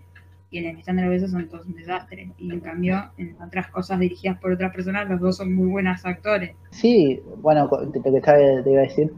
[0.51, 2.33] y en el Stand Up Besos son todos un desastre.
[2.39, 6.05] Y en cambio, en otras cosas dirigidas por otras personas, los dos son muy buenos
[6.05, 6.57] actores.
[6.71, 9.13] Sí, bueno, que estaba, te iba a decir,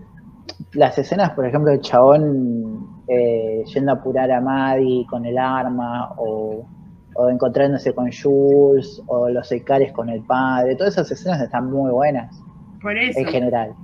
[0.72, 6.12] las escenas, por ejemplo, el chabón eh, yendo a apurar a Maddie con el arma,
[6.16, 6.66] o,
[7.14, 11.90] o encontrándose con Jules, o los secares con el padre, todas esas escenas están muy
[11.90, 12.44] buenas,
[12.80, 13.76] Por eso, en general.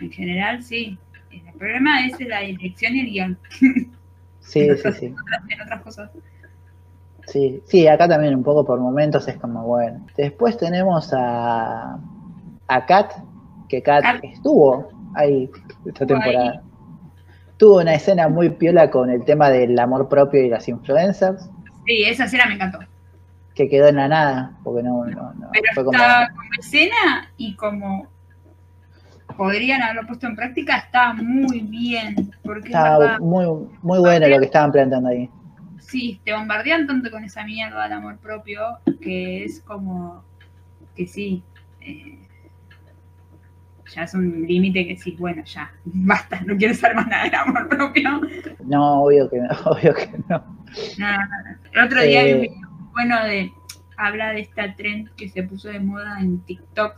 [0.00, 0.98] en general, sí.
[1.30, 3.38] El problema es la dirección y el guion.
[4.40, 5.06] Sí, sí, sí.
[5.06, 6.10] en otras cosas.
[7.28, 10.06] Sí, sí, acá también un poco por momentos es como bueno.
[10.16, 11.98] Después tenemos a,
[12.68, 13.12] a Kat,
[13.68, 15.50] que Kat estuvo ahí
[15.86, 16.08] esta ahí.
[16.08, 16.62] temporada.
[17.58, 21.50] Tuvo una escena muy piola con el tema del amor propio y las influencers,
[21.86, 22.78] Sí, esa escena me encantó.
[23.54, 25.48] que quedó en la nada, porque no, no, no.
[25.52, 28.06] Pero fue como, está como escena y como
[29.36, 32.30] podrían haberlo puesto en práctica, está muy bien.
[32.42, 33.46] Porque es estaba muy,
[33.82, 35.30] muy bueno lo que estaban planteando ahí.
[35.88, 40.24] Sí, te bombardean tanto con esa mierda del amor propio que es como
[40.94, 41.42] que sí.
[41.80, 42.18] eh,
[43.94, 47.34] ya es un límite que sí, bueno, ya, basta, no quiero ser más nada del
[47.34, 48.20] amor propio.
[48.64, 50.44] No, obvio que no, obvio que no.
[51.72, 53.50] El otro día vi un Eh, video bueno de
[53.96, 56.96] habla de esta trend que se puso de moda en TikTok,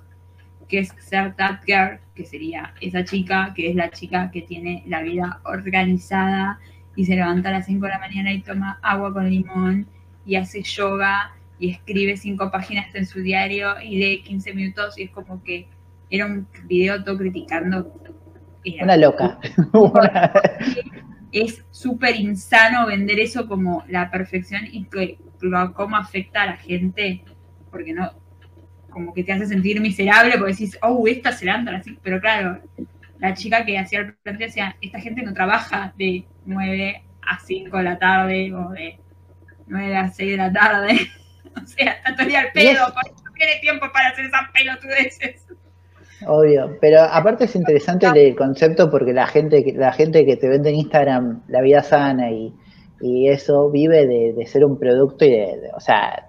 [0.68, 4.82] que es ser that girl, que sería esa chica, que es la chica que tiene
[4.86, 6.58] la vida organizada
[6.96, 9.86] y se levanta a las 5 de la mañana y toma agua con limón
[10.24, 15.04] y hace yoga y escribe cinco páginas en su diario y lee 15 minutos y
[15.04, 15.68] es como que
[16.10, 17.92] era un video todo criticando.
[18.64, 19.38] Era Una loca.
[21.32, 26.56] Es súper insano vender eso como la perfección y que lo- cómo afecta a la
[26.56, 27.22] gente,
[27.70, 28.10] porque no,
[28.90, 32.00] como que te hace sentir miserable porque decís, oh, esta se levanta a las cinco",
[32.04, 32.60] pero claro,
[33.18, 37.76] la chica que hacía el planteo decía, esta gente no trabaja de 9 a 5
[37.76, 38.98] de la tarde o de
[39.66, 40.98] 9 a 6 de la tarde,
[41.62, 43.86] o sea, está todo el día al Y pedo, es- por eso no tiene tiempo
[43.92, 45.46] para hacer esas pelotudeces.
[46.26, 50.48] Obvio, pero aparte es interesante el concepto porque la gente, que- la gente que te
[50.48, 52.52] vende en Instagram la vida sana y,
[53.00, 56.26] y eso vive de, de ser un producto y de, de- o sea,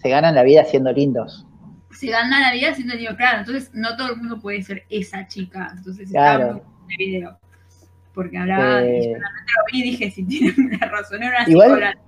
[0.00, 1.44] se ganan la vida siendo lindos.
[1.90, 5.26] se gana la vida siendo digo, claro, entonces no todo el mundo puede ser esa
[5.26, 5.72] chica.
[5.76, 6.46] Entonces Claro.
[6.46, 7.38] bueno el video.
[8.14, 11.48] Porque hablaba, Eh, yo realmente lo vi y dije, si tiene una razón, era una
[11.48, 11.98] Igual-.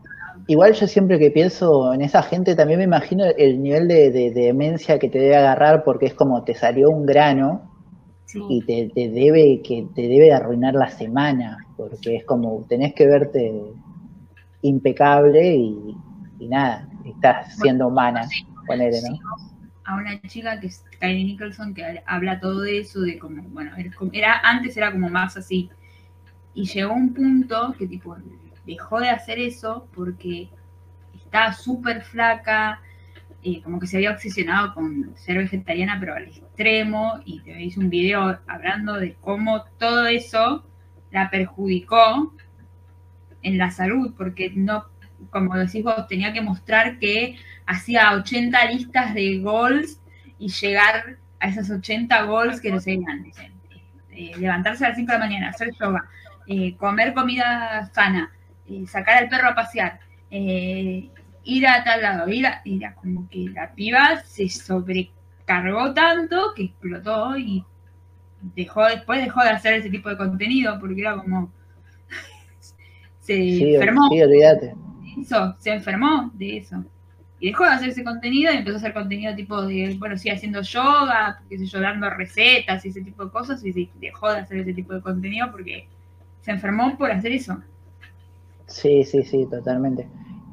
[0.47, 4.31] Igual yo siempre que pienso en esa gente también me imagino el nivel de, de-
[4.33, 7.71] de demencia que te debe agarrar porque es como te salió un grano
[8.27, 8.41] Sí.
[8.49, 13.07] y te, te debe que te debe arruinar la semana porque es como tenés que
[13.07, 13.53] verte
[14.63, 15.95] impecable y,
[16.41, 19.19] y nada, estás siendo humana, Sí, ponele, ¿no?
[19.85, 23.73] a una chica que es Kylie Nicholson que habla todo de eso, de como, bueno,
[24.13, 25.71] era- antes era como más así.
[26.55, 28.17] Y llegó un punto que tipo
[28.65, 30.49] dejó de hacer eso porque
[31.15, 32.81] estaba súper flaca,
[33.43, 37.81] eh, como que se había obsesionado con ser vegetariana, pero al extremo, y te hice
[37.81, 40.65] un video hablando de cómo todo eso
[41.11, 42.35] la perjudicó
[43.43, 44.87] en la salud, porque no,
[45.31, 47.37] como decís vos, tenía que mostrar que
[47.67, 50.01] hacía 80 listas de goals
[50.39, 53.23] y llegar a esas 80 goals que eran.
[53.23, 53.53] dicen,
[54.11, 56.09] eh, levantarse a las 5 de la mañana, hacer yoga,
[56.47, 58.33] eh, comer comida sana,
[58.67, 61.11] eh, sacar al perro a pasear, eh,
[61.45, 66.65] ir a tal lado, ir a, era como que la piba se sobrecargó tanto que
[66.65, 67.65] explotó y
[68.41, 71.53] dejó después dejó de hacer ese tipo de contenido porque era como
[73.21, 74.75] se Sí, enfermó sí, olvídate.
[75.21, 76.85] eso, se enfermó de eso.
[77.39, 80.31] Y dejó de hacer ese contenido y empezó a hacer contenido tipo de, bueno, sí,
[80.31, 84.41] haciendo yoga, qué sé yo, dando recetas y ese tipo de cosas, y dejó de
[84.41, 85.89] hacer ese tipo de contenido porque
[86.45, 87.57] se enfermó por hacer eso.
[88.67, 90.09] Sí, sí, sí, totalmente.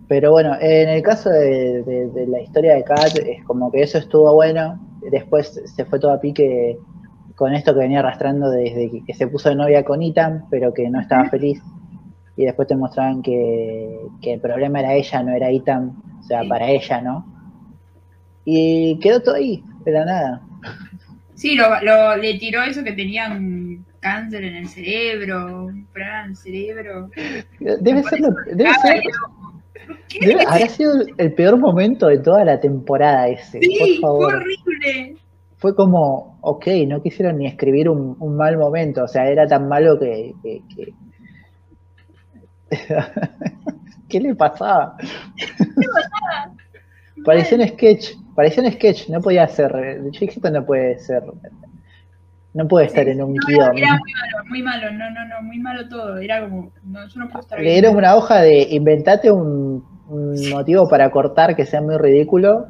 [0.08, 3.82] Pero bueno, en el caso de, de- de la historia de Kat, es como que
[3.84, 4.80] eso estuvo bueno.
[5.10, 6.78] Después se fue todo a pique
[7.36, 10.90] con esto que venía arrastrando desde que, se puso de novia con Ethan, pero que
[10.90, 11.62] no estaba feliz.
[12.36, 16.42] Y después te mostraban que, que el problema era ella, no era Ethan, o sea,
[16.44, 16.48] Sí.
[16.50, 17.26] para ella, ¿no?
[18.46, 20.42] Y quedó todo ahí, de la nada.
[21.36, 25.88] Sí, lo, lo- le tiró eso que tenía un cáncer en el cerebro, un
[26.28, 27.10] el cerebro.
[27.60, 29.02] Debe ser, lo- debe ser,
[30.22, 33.60] Debe- habrá sido el- peor momento de toda la temporada ese.
[33.62, 34.36] Sí, por fue favor.
[34.36, 35.18] horrible.
[35.58, 39.04] Fue como, ok, no quisieron ni escribir un, un mal momento.
[39.04, 40.34] O sea, era tan malo que.
[40.44, 40.94] que- que-
[44.10, 44.98] ¿Qué le pasaba?
[47.26, 48.12] Parecía un sketch.
[48.36, 49.10] Parecía un sketch.
[49.10, 49.72] No podía ser.
[50.20, 51.24] Esto no puede ser.
[52.54, 53.78] No puede estar en un No, guion.
[53.78, 56.18] Era muy malo, muy malo, no, no, no, muy malo todo.
[56.18, 57.74] Era como, no, yo no puedo estar Le bien.
[57.74, 62.68] dieron una hoja de inventate un, un motivo para cortar que sea muy ridículo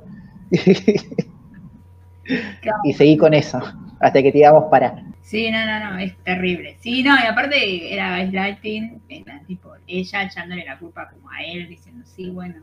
[2.61, 2.79] Claro.
[2.83, 3.59] y seguí con eso
[3.99, 5.03] hasta que te digamos para.
[5.21, 6.77] Sí, no, no, no, es terrible.
[6.79, 11.67] Sí, no, y aparte era gaslighting, era tipo ella echándole la culpa como a él,
[11.67, 12.55] diciendo, sí, bueno.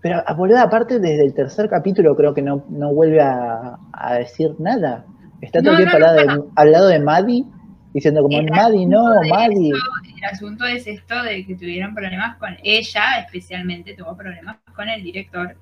[0.00, 4.14] Pero a boluda, aparte desde el tercer capítulo creo que no, no vuelve a, a
[4.14, 5.04] decir nada.
[5.42, 7.44] Está todo No, el tiempo no, al, lado de, al lado de Maddie
[7.92, 9.70] diciendo como Maddie no, Maddie.
[9.70, 14.88] eso- El asunto es esto de que tuvieron problemas con ella, especialmente tuvo problemas con
[14.88, 15.56] el director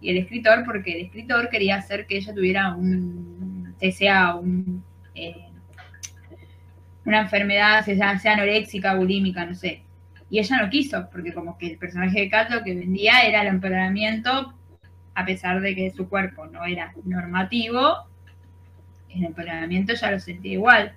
[0.00, 5.48] y el escritor, porque el escritor quería hacer que ella tuviera un TCA, un, eh,
[7.04, 9.82] una enfermedad, sea, sea anoréxica, bulímica, no sé.
[10.28, 13.42] Y ella no quiso, porque como que el personaje de Kat lo que vendía era
[13.42, 14.54] el empoderamiento,
[15.14, 18.08] a pesar de que su cuerpo no era normativo,
[19.18, 20.92] el empoderamiento ya lo sentía igual.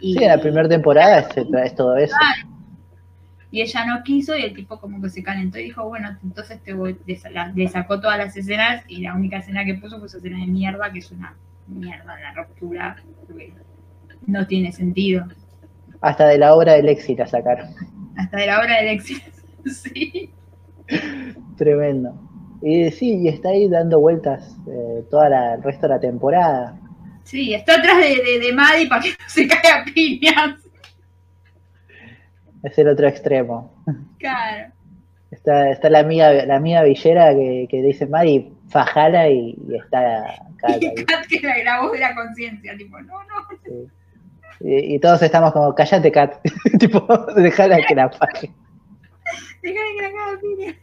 [0.00, 2.14] Y, Sí, en la primera temporada es, es todo eso.
[3.50, 6.60] y ella no quiso y el tipo como que se calentó y dijo, bueno, entonces
[6.62, 10.18] te voy, le, sacó todas las escenas y la única escena que puso fue esa
[10.18, 11.34] escena de mierda, que es una
[11.66, 13.52] mierda, la ruptura, porque
[14.26, 15.26] no tiene sentido.
[16.00, 17.68] Hasta de la obra de Lexi la sacaron.
[18.16, 19.30] Hasta de la hora del éxito.
[19.66, 20.30] sí.
[21.56, 22.14] Tremendo.
[22.62, 26.78] Y sí, y está ahí dando vueltas eh, toda la, el resto de la temporada.
[27.26, 30.60] Sí, está atrás de, de, de Maddie para que no se caiga a piñas.
[32.62, 33.74] Es el otro extremo.
[34.18, 34.72] Claro.
[35.32, 40.40] Está, está la amiga, la amiga villera que, que dice Maddie, fajala y, y está
[40.56, 41.04] Kat Y.
[41.04, 43.34] Kat que la, la voz de la conciencia, tipo, no, no.
[43.64, 43.90] Sí.
[44.60, 46.36] Y, y todos estamos como, callate Kat,
[46.78, 47.00] tipo,
[47.34, 48.52] dejala que la faje.
[49.62, 50.76] Déjame que la caga piñas.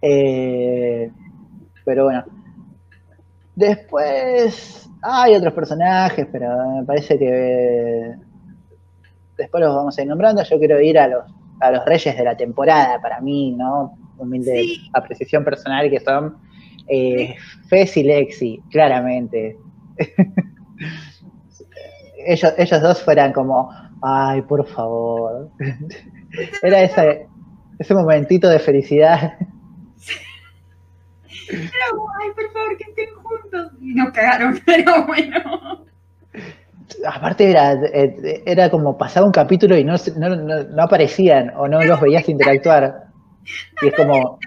[0.00, 1.10] Eh,
[1.84, 2.24] pero bueno.
[3.56, 6.48] Después hay otros personajes, pero
[6.80, 8.14] me parece que
[9.36, 10.42] después los vamos a ir nombrando.
[10.42, 11.24] Yo quiero ir a los,
[11.60, 13.96] a los reyes de la temporada, para mí, ¿no?
[14.18, 14.90] Humilde Sí.
[14.92, 16.36] apreciación personal que son
[16.88, 17.34] eh,
[17.68, 19.56] Fez y Lexi, claramente.
[22.26, 23.70] ellos, ellos dos fueran como,
[24.02, 25.50] ay, por favor.
[26.62, 27.26] Era ese,
[27.78, 29.34] ese momentito de felicidad.
[31.90, 33.72] Como, ay, por favor, que estén juntos.
[33.80, 35.84] Y nos cagaron, pero bueno.
[37.06, 41.66] Aparte era, eh, era como pasaba un capítulo y no, no, no- no aparecían o
[41.68, 43.04] no los veías interactuar.
[43.82, 44.38] Y es como,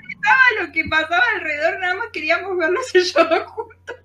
[0.62, 3.14] lo que pasaba alrededor, nada más queríamos verlos ellos
[3.48, 3.96] juntos.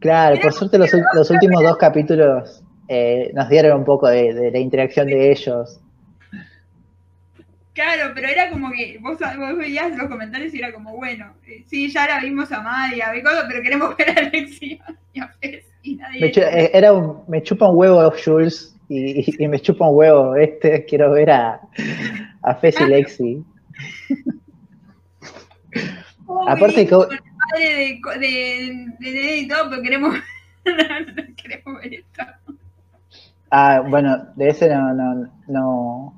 [0.00, 4.50] claro, por suerte los, los últimos dos capítulos eh, nos dieron un poco de, de
[4.50, 5.80] la interacción de ellos.
[7.78, 11.62] Claro, pero era como que vos, vos veías los comentarios y era como, bueno, eh,
[11.64, 14.78] sí, ya la vimos a Maddie, a Becodo, pero queremos ver a Alexia
[15.12, 16.20] y a Fez y nadie.
[16.22, 19.88] Me, chu- eh, era un- me chupa un huevo Jules y, y- y me chupa
[19.88, 20.84] un huevo este.
[20.86, 21.60] Quiero ver a,
[22.42, 23.44] a Fez y Lexi.
[26.26, 30.14] Oh, aparte que- el padre de, de, de, Nene y todo, pero queremos,
[31.36, 32.24] queremos ver esto.
[33.50, 36.17] Ah, bueno, de ese no, no, no,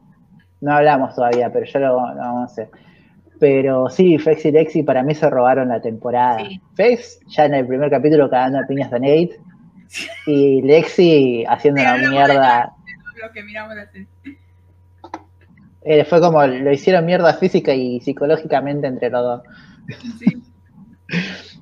[0.61, 2.71] no hablamos todavía, pero ya lo, lo vamos a hacer.
[3.39, 6.39] Pero sí, Fex y Lexi para mí se robaron la temporada.
[6.41, 6.61] Sí.
[6.75, 9.41] Fex ya en el primer capítulo cagando a piñas de Nate
[10.27, 12.73] y Lexi haciendo una mierda.
[13.21, 13.77] Lo que miramos.
[15.83, 19.43] Eh, fue como lo hicieron mierda física y psicológicamente entre los dos.
[20.19, 20.43] Sí.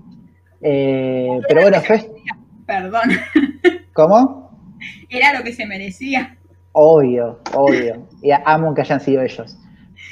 [0.60, 2.08] Eh, pero bueno, Fex,
[2.66, 3.10] Perdón,
[3.92, 4.50] ¿cómo?
[5.08, 6.36] era lo que se merecía.
[6.80, 8.06] Obvio, obvio.
[8.22, 9.58] Y amo que hayan sido ellos.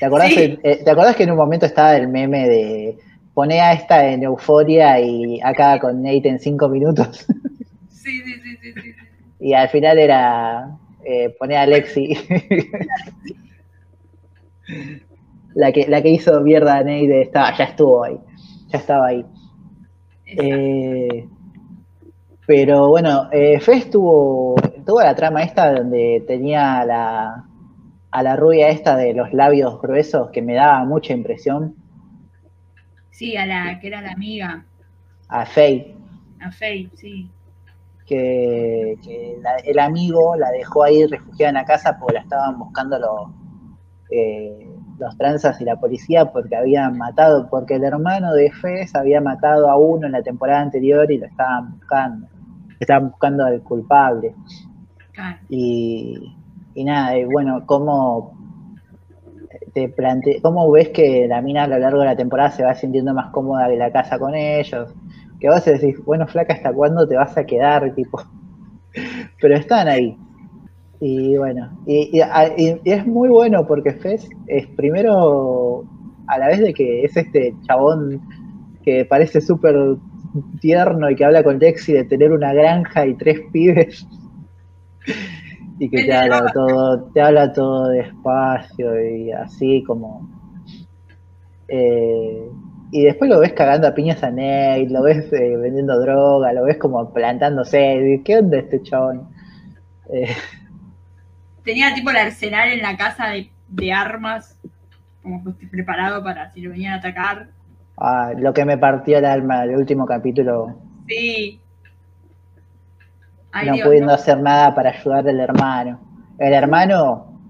[0.00, 0.58] ¿Te acordás, Sí.
[0.64, 2.98] eh, ¿Te acordás que en un momento estaba el meme de
[3.34, 7.24] poné a esta en euforia y acá con Nate en cinco minutos?
[8.06, 8.94] Sí, sí, sí, sí, sí.
[9.40, 10.70] y al final era
[11.04, 12.16] eh, poné a Alexi.
[15.54, 18.16] la, que, la que hizo mierda a Nate estaba, ya estuvo ahí.
[18.68, 19.24] Ya estaba ahí.
[20.26, 21.26] Eh,
[22.46, 24.54] pero bueno, eh, Fez tuvo,
[24.86, 27.44] tuvo la trama esta donde tenía a la,
[28.10, 31.76] a la rubia esta de los labios gruesos que me daba mucha impresión,
[33.10, 34.64] Sí, a la que era la amiga,
[35.28, 35.94] a Faye,
[36.40, 37.30] a Faye, sí.
[38.06, 42.58] que, que la- el amigo la dejó ahí refugiada en la casa porque la estaban
[42.58, 43.30] buscando los,
[44.10, 44.68] eh,
[44.98, 49.70] los tranzas y la policía porque habían matado, porque el hermano de Fez había matado
[49.70, 52.28] a uno en la temporada anterior y lo estaban buscando.
[52.80, 54.34] Estaban buscando al culpable.
[55.48, 56.34] Y,
[56.74, 58.36] y nada, y bueno, ¿cómo,
[59.72, 62.74] te plante ¿cómo ves que la mina a lo largo de la temporada se va
[62.74, 64.94] sintiendo más cómoda en la casa con ellos?
[65.38, 67.94] Que vos decís, bueno, flaca, ¿hasta cuándo te vas a quedar?
[67.94, 68.22] Tipo,
[69.40, 70.16] pero están ahí.
[70.98, 72.20] Y bueno, y
[72.84, 75.84] es muy bueno porque Fez es primero,
[76.26, 78.22] a la vez de que es este chabón
[78.82, 79.76] que parece súper
[80.60, 84.06] tierno y que habla con Lexi de tener una granja y tres pibes
[85.78, 90.28] y que te habla todo, te habla todo despacio y así como
[91.68, 92.48] eh,
[92.92, 96.64] y después lo ves cagando a piñas a Nate, lo ves eh, vendiendo droga, lo
[96.64, 99.28] ves como plantándose, ¿qué onda este chabón?
[100.12, 100.28] Eh,
[101.64, 104.58] Tenía tipo el arsenal en la casa de, de armas,
[105.22, 107.48] como preparado para si lo venían a atacar.
[107.98, 111.65] ah, lo que me partió el alma el último capítulo, Sí.
[113.56, 114.14] Ay, no Dios, pudiendo no.
[114.14, 116.00] hacer nada para ayudar al hermano.
[116.38, 117.40] El hermano,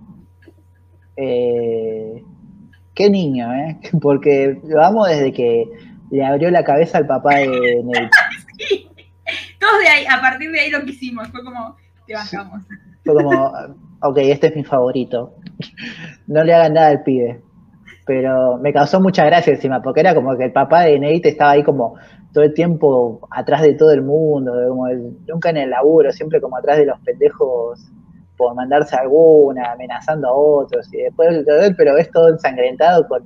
[1.17, 2.23] eh,
[2.95, 3.79] qué niño, ¿eh?
[4.01, 5.65] Porque lo amo desde que
[6.11, 8.11] le abrió la cabeza al papá de Nate.
[8.59, 8.89] Sí.
[9.61, 11.77] Todos de ahí, a partir de ahí lo que hicimos, fue como,
[12.07, 12.63] te bajamos.
[13.05, 13.53] Fue como,
[14.01, 15.35] ok, este es mi favorito.
[16.27, 17.43] No le hagan nada al pibe.
[18.07, 21.51] Pero me causó mucha gracia encima, porque era como que el papá de Nate estaba
[21.53, 21.97] ahí como
[22.37, 26.39] todo el tiempo atrás de todo el mundo, como el- nunca en el laburo, siempre
[26.39, 27.81] como atrás de los pendejos
[28.37, 31.47] por mandarse alguna, amenazando a otros, y después
[31.79, 33.23] pero ves todo ensangrentado con,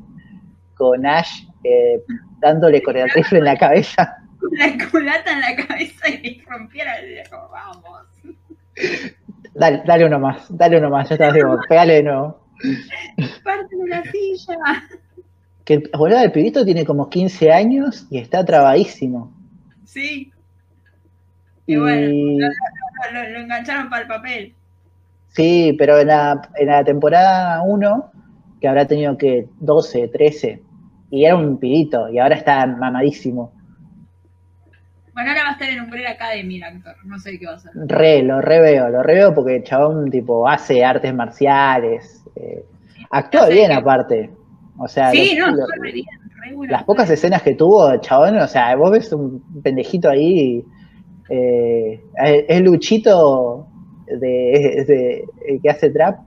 [0.76, 2.00] con Ash eh,
[2.38, 4.16] dándole con el rifle en la cabeza.
[4.38, 8.06] Con la culata en la cabeza y rompiera el vamos.
[9.54, 12.46] Dale, dale uno más, dale uno más, estaba así como, pegale de nuevo.
[13.42, 14.56] Parte de la silla.
[15.70, 19.32] Que el, boludo, el pibito tiene como 15 años y está trabadísimo.
[19.84, 20.32] Sí,
[21.64, 22.08] Y, Y bueno,
[23.12, 24.54] lo, lo- lo engancharon para el papel.
[25.28, 28.10] sí, pero en la, en la temporada 1,
[28.60, 30.60] que habrá tenido que 12, 13,
[31.08, 33.52] y era un pibito, y ahora está mamadísimo.
[35.14, 37.56] Bueno, ahora va a estar en Umbrella Academy el actor, no sé qué va a
[37.56, 37.70] hacer.
[37.76, 42.64] Re, lo reveo, lo reveo porque el chabón tipo hace artes marciales, eh,
[43.10, 44.30] actúa bien que- aparte.
[44.82, 46.06] O sea, Sí, no, lo- está re bien,
[46.42, 46.72] re bueno.
[46.72, 50.64] las pocas escenas que tuvo chabón, o sea, vos ves un pendejito ahí,
[51.28, 52.02] eh,
[52.48, 53.66] es Luchito
[54.06, 56.20] de, de- el que hace trap,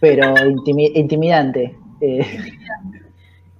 [0.00, 1.76] pero intimi- intimidante.
[2.00, 2.26] Eh,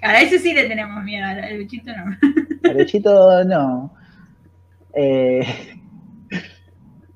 [0.02, 2.70] A ese sí le tenemos miedo, al bichito no.
[2.70, 3.94] a Luchito no.
[4.94, 5.40] Eh,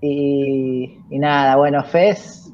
[0.01, 2.51] y, y nada, bueno, Fez,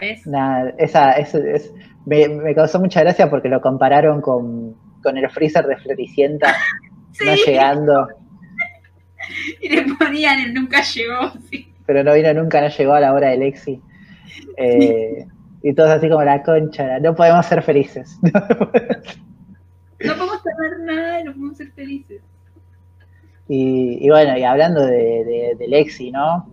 [0.00, 0.26] ¿Ves?
[0.26, 1.72] nada, esa, es, es-
[2.08, 6.54] me, me causó mucha gracia porque lo compararon con, con el freezer de Floricienta,
[7.24, 8.08] no llegando.
[9.60, 11.72] y le ponían el nunca llegó, sí.
[11.86, 13.80] pero no vino nunca, no llegó a la hora de Lexi.
[14.56, 15.26] Eh,
[15.62, 18.18] y todos así como la concha, no podemos ser felices.
[20.00, 22.22] No podemos tener nada no podemos ser felices.
[23.48, 26.48] y, y bueno, y hablando de, de- de Lexi, ¿no?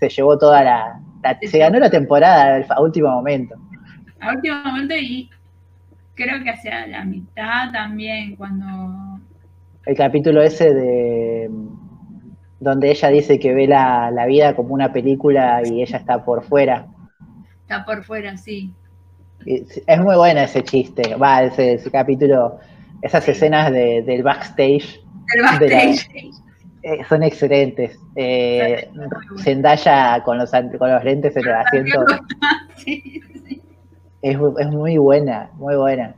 [0.00, 3.54] Se llevó toda la, la- Se ganó la temporada al- a último momento.
[4.20, 5.30] A último momento y
[6.14, 9.20] creo que hacia la mitad también, cuando...
[9.84, 11.50] El capítulo ese de
[12.58, 16.42] donde ella dice que ve la, la vida como una película y ella está por
[16.42, 16.86] fuera.
[17.62, 18.72] Está por fuera, sí.
[19.44, 22.58] Es muy buena ese chiste, va, ese, ese capítulo,
[23.02, 25.00] esas escenas de- del backstage
[25.34, 26.30] El De la- backstage.
[26.82, 27.98] Eh, son excelentes.
[28.16, 28.88] Eh,
[29.42, 32.04] Zendaya con los, con los lentes en el asiento
[32.76, 33.02] Sí,
[33.32, 33.35] sí.
[34.22, 36.14] Es, es muy buena, muy buena.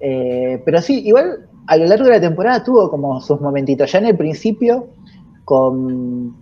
[0.00, 3.90] Eh, pero sí, igual a lo largo de la temporada tuvo como sus momentitos.
[3.90, 4.88] Ya en el principio,
[5.44, 6.34] con,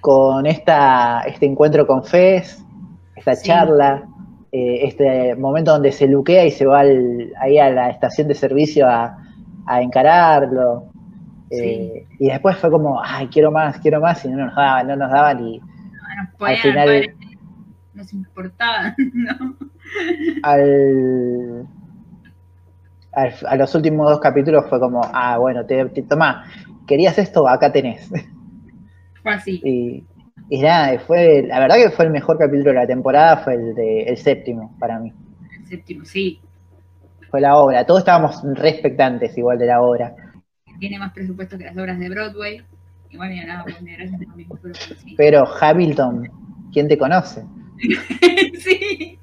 [0.00, 2.62] con esta, este encuentro con Fez,
[3.16, 3.46] esta Sí.
[3.48, 4.04] charla,
[4.52, 8.34] eh, este momento donde se luquea y se va al- ahí a la estación de
[8.34, 9.16] servicio a,
[9.66, 10.84] a encararlo.
[11.50, 14.96] Eh, Y después fue como, ay, quiero más, quiero más, y no nos daban, no
[14.96, 15.60] nos daban, y
[16.62, 17.14] final- al padre,
[17.94, 19.56] nos importaba, ¿no?
[20.42, 21.66] al,
[23.12, 26.44] al- a los últimos dos capítulos fue como, ah, bueno, te, te- tomá,
[26.86, 28.10] querías esto, acá tenés.
[29.22, 29.62] Fue así.
[29.62, 30.04] y,
[30.50, 33.74] y nada, fue, la verdad que fue el mejor capítulo de la temporada, fue el
[33.74, 35.12] de el séptimo para mí.
[35.58, 36.40] El séptimo, sí.
[37.30, 40.14] Fue la obra, todos estábamos re expectantes igual de la obra.
[40.78, 42.62] Tiene más presupuesto que las obras de Broadway.
[43.10, 45.14] Igual mira nada, pues gracias a mismo, pero sí.
[45.16, 46.30] Pero Hamilton,
[46.72, 47.44] ¿quién te conoce?
[48.60, 49.18] sí.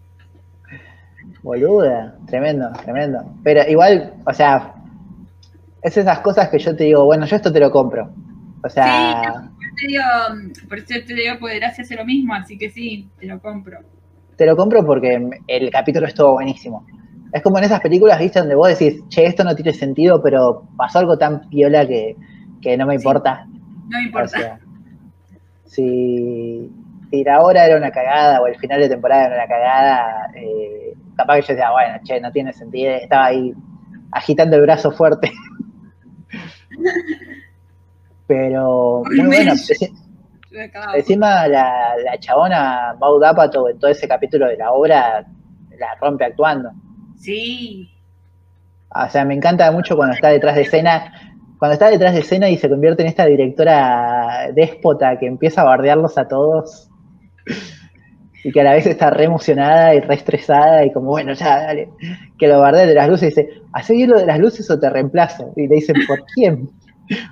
[1.44, 3.20] Boluda, tremendo, tremendo.
[3.44, 4.74] Pero igual, o sea,
[5.82, 8.14] es esas cosas que yo te digo, bueno, yo esto te lo compro.
[8.64, 10.04] O sea, Te digo,
[10.70, 13.80] por eso te digo, pues Gracia hace lo mismo, así que sí, te lo compro.
[14.38, 16.86] te lo compro porque el capítulo estuvo buenísimo.
[17.32, 20.70] Es como en esas películas, viste, donde vos decís, che, esto no tiene sentido, pero
[20.78, 22.18] pasó algo tan piola que,
[22.62, 23.46] que no me importa.
[23.88, 24.28] No me O importa.
[24.28, 24.60] sea,
[25.66, 26.70] si,
[27.12, 30.94] si la hora era una cagada o el final de temporada era una cagada, eh,
[31.18, 32.94] capaz que yo decía, bueno, che, no tiene sentido.
[32.94, 33.54] Estaba ahí
[34.14, 35.30] agitando el brazo fuerte.
[38.28, 39.54] Pero muy bueno.
[40.96, 45.26] Encima la, la chabona Maud Apatow en todo ese capítulo de la obra
[45.78, 46.72] la rompe actuando.
[47.18, 47.90] Sí,
[48.96, 51.14] O sea, me encanta mucho cuando está detrás de escena,
[51.60, 55.66] cuando está detrás de escena y se convierte en esta directora déspota que empieza a
[55.66, 56.91] bardearlos a todos
[58.44, 61.62] y que a la vez está re emocionada y re estresada y como, bueno, ya,
[61.62, 61.90] dale,
[62.38, 64.80] que lo bardea de las luces y dice, ¿hace bien lo de las luces o
[64.80, 65.54] te reemplazo?
[65.56, 66.70] Y le dicen, ¿por quién?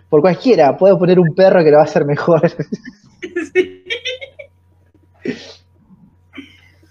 [0.10, 2.42] Por cualquiera, puedo poner un perro que lo va a hacer mejor.
[3.54, 3.84] sí.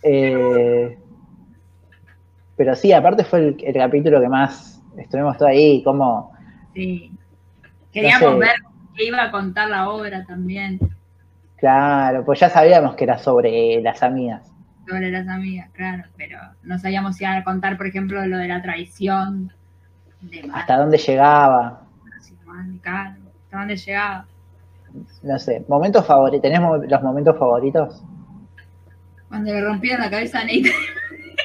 [0.03, 0.99] Eh,
[2.57, 6.33] pero sí, aparte fue el, el capítulo que más estuvimos todos ahí, como,
[6.75, 7.13] sí.
[7.93, 8.39] Queríamos sé.
[8.39, 8.55] ver
[8.97, 10.79] qué iba a contar la obra también
[11.59, 14.51] claro, pues ya sabíamos que era sobre las amigas.
[14.89, 18.49] sobre las amigas, claro, pero no sabíamos si iban a contar, por ejemplo, lo de
[18.49, 19.53] la traición
[20.23, 21.83] de Mar- hasta dónde llegaba,
[22.83, 24.27] claro, hasta dónde llegaba.
[25.23, 28.03] no sé, momentos favoritos, ¿tenemos los momentos favoritos?
[29.29, 30.73] Cuando le rompieron la cabeza a Nate.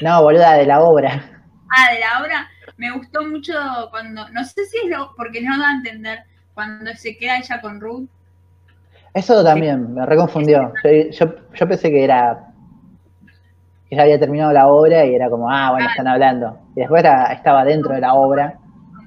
[0.02, 1.22] No, boluda, de la obra.
[1.70, 2.48] Ah, de la obra
[2.78, 3.54] me gustó mucho
[3.92, 6.20] cuando, no sé si es lo, porque no da a entender,
[6.54, 8.08] cuando se queda ella con Ruth.
[9.14, 10.74] Eso también me reconfundió.
[10.84, 12.50] Yo, yo, yo pensé que era
[13.90, 16.58] que ya había terminado la obra y era como, ah, bueno, están hablando.
[16.76, 18.58] Y después era- estaba dentro de la obra.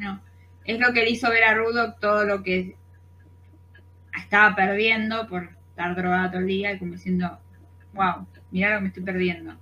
[0.01, 0.21] No,
[0.65, 2.77] es lo que le hizo ver a Rudolph todo lo que
[4.17, 7.39] estaba perdiendo por estar drogada todo el día y como diciendo,
[7.95, 9.53] wow, mirá lo que me estoy perdiendo.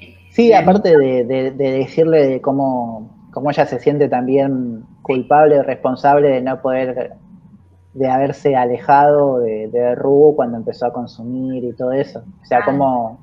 [0.00, 5.62] Eh, Sí, aparte de, de- de decirle de cómo, cómo ella se siente también culpable,
[5.62, 7.12] responsable de no poder,
[7.98, 12.22] de haberse alejado de, de Rubo cuando empezó a consumir y todo eso.
[12.42, 12.64] O sea, Ah.
[12.64, 13.20] como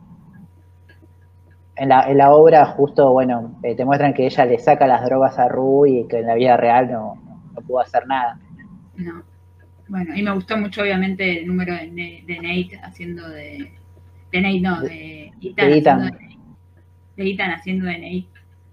[1.78, 5.04] en la, en la obra justo, bueno, eh, te muestran que ella le saca las
[5.04, 7.16] drogas a Rubo y que en la vida real no,
[7.54, 8.40] no pudo hacer nada.
[8.96, 9.24] No.
[9.88, 13.72] Bueno, y me gustó mucho obviamente el número de, Ne- de Nate haciendo de...
[14.32, 16.02] De Nate, no, de Ethan, de Ethan.
[16.02, 16.38] haciendo de, Nate.
[17.18, 18.28] de Ethan haciendo de Nate.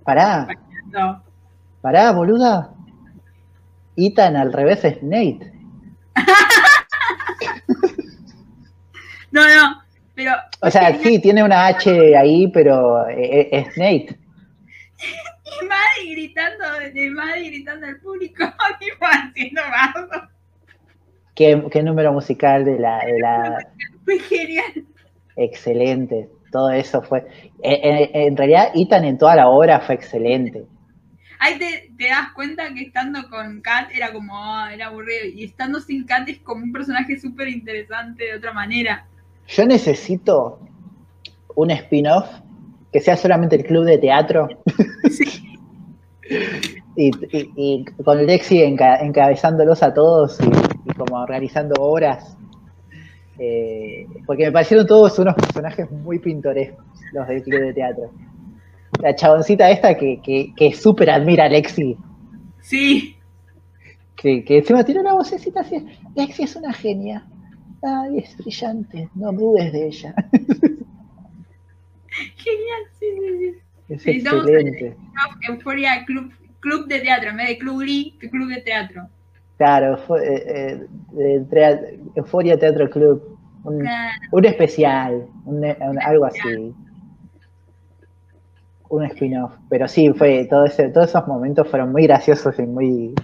[0.05, 0.49] Pará,
[0.91, 1.23] No,
[1.81, 2.71] pará, boluda.
[3.97, 5.52] Ethan al revés es Nate.
[9.31, 9.83] No, no,
[10.15, 10.33] pero...
[10.61, 14.19] O sea, sí, tiene una H ahí, pero eh, es Nate.
[15.45, 18.43] Y Maddie gritando, de Maddie gritando al público,
[18.81, 20.29] tipo haciendo bardo.
[21.35, 23.59] ¿Qué, qué número musical de la, de la
[24.05, 24.65] Fue genial.
[25.37, 26.29] excelente?
[26.53, 27.27] Todo eso fue.
[27.63, 30.65] En, en- en realidad, Ethan en toda la obra fue excelente.
[31.45, 35.25] Ahí te, te das cuenta que estando con Kat era como, ah, era aburrido.
[35.35, 39.07] Y estando sin Kat es como un personaje súper interesante de otra manera.
[39.49, 40.61] Yo necesito
[41.57, 42.27] un spin-off
[42.93, 44.49] que sea solamente el club de teatro
[45.11, 45.25] Sí.
[46.97, 52.37] y, y- y con Lexi enca- encabezándolos a todos y, y como organizando obras.
[53.39, 58.11] Eh, porque me parecieron todos unos personajes muy pintorescos, los del club de teatro.
[59.03, 61.97] La chaboncita esta que, que, que súper admira a Lexi,
[62.61, 63.17] Sí.
[64.17, 65.85] que, que encima tiene una vocecita así.
[66.15, 67.27] Lexi es una genia.
[67.83, 70.15] Ay, es brillante, no dudes de ella.
[72.37, 73.55] Genial, sí, sí, sí.
[73.89, 74.97] Es excelente.
[75.49, 76.31] Euforia Club,
[76.61, 79.09] Club de Teatro, en vez de Club Glee, Club de Teatro.
[79.59, 81.81] Claro, eh, eh, de trea-
[82.15, 83.39] Euphoria Teatro Club.
[83.65, 84.13] Un, Claro.
[84.33, 86.73] un especial, un- un- algo así.
[88.95, 89.53] Un spin-off.
[89.71, 93.15] Pero sí, fue todo ese, todos esos momentos fueron muy graciosos y muy.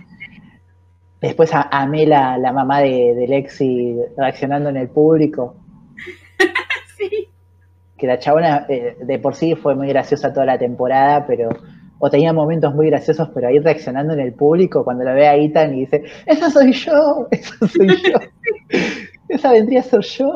[1.21, 5.57] Después a- amé la, la mamá de, de Lexi reaccionando en el público.
[6.97, 7.29] Sí.
[7.97, 11.49] Que la chabona eh, de por sí fue muy graciosa toda la temporada, pero.
[12.01, 15.35] O tenía momentos muy graciosos, pero ahí reaccionando en el público, cuando lo ve a
[15.37, 18.19] Ethan y dice, esa soy yo, esa soy yo,
[19.29, 20.33] esa vendría a ser yo.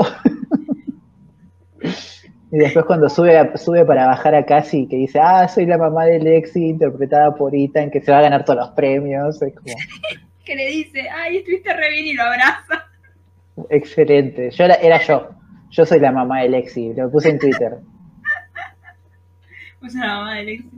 [2.53, 6.05] Y después cuando sube, sube para bajar a Cassie, que dice, ah, soy la mamá
[6.05, 9.41] de Lexi, interpretada por Ethan, que se va a ganar todos los premios.
[9.41, 9.75] Es como,
[10.45, 12.89] Que le dice, ay, estuviste re bien y lo abraza.
[13.71, 14.51] excelente.
[14.51, 15.31] Yo era, era yo.
[15.71, 17.79] Yo soy la mamá de Lexi, lo puse en Twitter.
[19.81, 20.71] Sos la mamá de Alexi.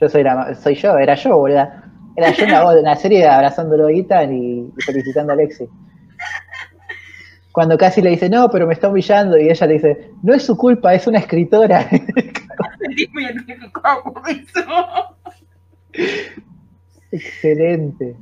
[0.00, 1.92] Yo soy, la, soy yo, era yo, boluda.
[2.16, 5.68] Era yo en la de una serie abrazándolo a Ethan y, y felicitando a Alexi.
[7.52, 10.42] Cuando casi le dice, no, pero me está humillando, y ella le dice, no es
[10.44, 11.86] su culpa, es una escritora.
[12.88, 15.16] Identificado eso.
[17.10, 18.16] Excelente.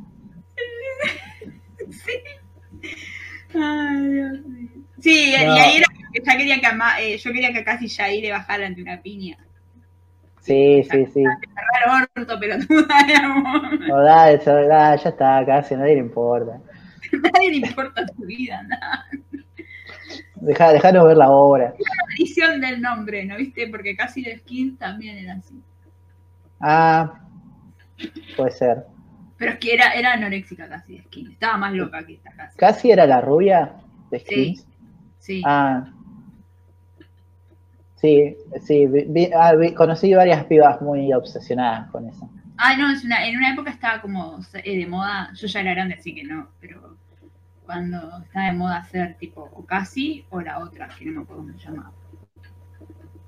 [1.90, 2.12] Sí.
[3.54, 4.68] Ay, Dios mío.
[5.00, 5.56] Sí, No.
[5.56, 8.32] y ahí era porque ya quería que ama- eh, yo quería que casi Yair le
[8.32, 9.38] bajara ante una piña.
[10.40, 11.22] Sí, sí, sí.
[11.22, 12.74] Cerrar orto, pero tú
[13.22, 13.80] amor.
[13.80, 16.60] No, da, eso, da, ya está, casi, a nadie le importa.
[17.34, 19.06] Nadie le importa tu vida, nada.
[20.36, 21.74] Deja, dejanos ver la obra.
[22.18, 23.66] Edición del nombre, ¿no viste?
[23.68, 25.60] Porque casi de skin también era así.
[26.60, 27.20] Ah,
[28.36, 28.84] puede ser.
[29.36, 31.32] Pero es que era, era anoréxica casi de skin.
[31.32, 32.56] Estaba más loca que esta casi.
[32.58, 33.74] ¿Casi era la rubia
[34.10, 34.24] de Sí.
[34.24, 34.66] Skins?
[35.18, 35.42] Sí.
[35.46, 35.90] Ah.
[37.96, 38.34] Sí,
[38.66, 42.30] sí, vi- vi- ah, vi- conocí varias pibas muy obsesionadas con eso.
[42.62, 45.72] Ah, no, es una, en una época estaba como eh, de moda, yo ya era
[45.74, 46.96] grande, así que no, pero
[47.64, 51.42] cuando estaba de moda hacer tipo o casi o la otra, que no me acuerdo
[51.44, 51.92] cómo se llamaba.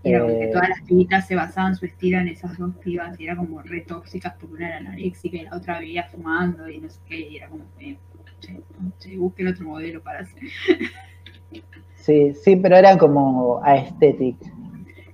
[0.02, 0.52] Como que Eh.
[0.52, 3.82] todas las pibitas se basaban su estilo en esas dos pibas y era como re
[3.82, 7.36] tóxicas porque una era anoréxica y la otra vivía fumando y no sé qué, y
[7.36, 7.98] era como que,
[8.40, 8.60] che,
[8.98, 10.42] che, busquen otro modelo para hacer.
[11.94, 14.36] Sí, sí, pero eran como aesthetic.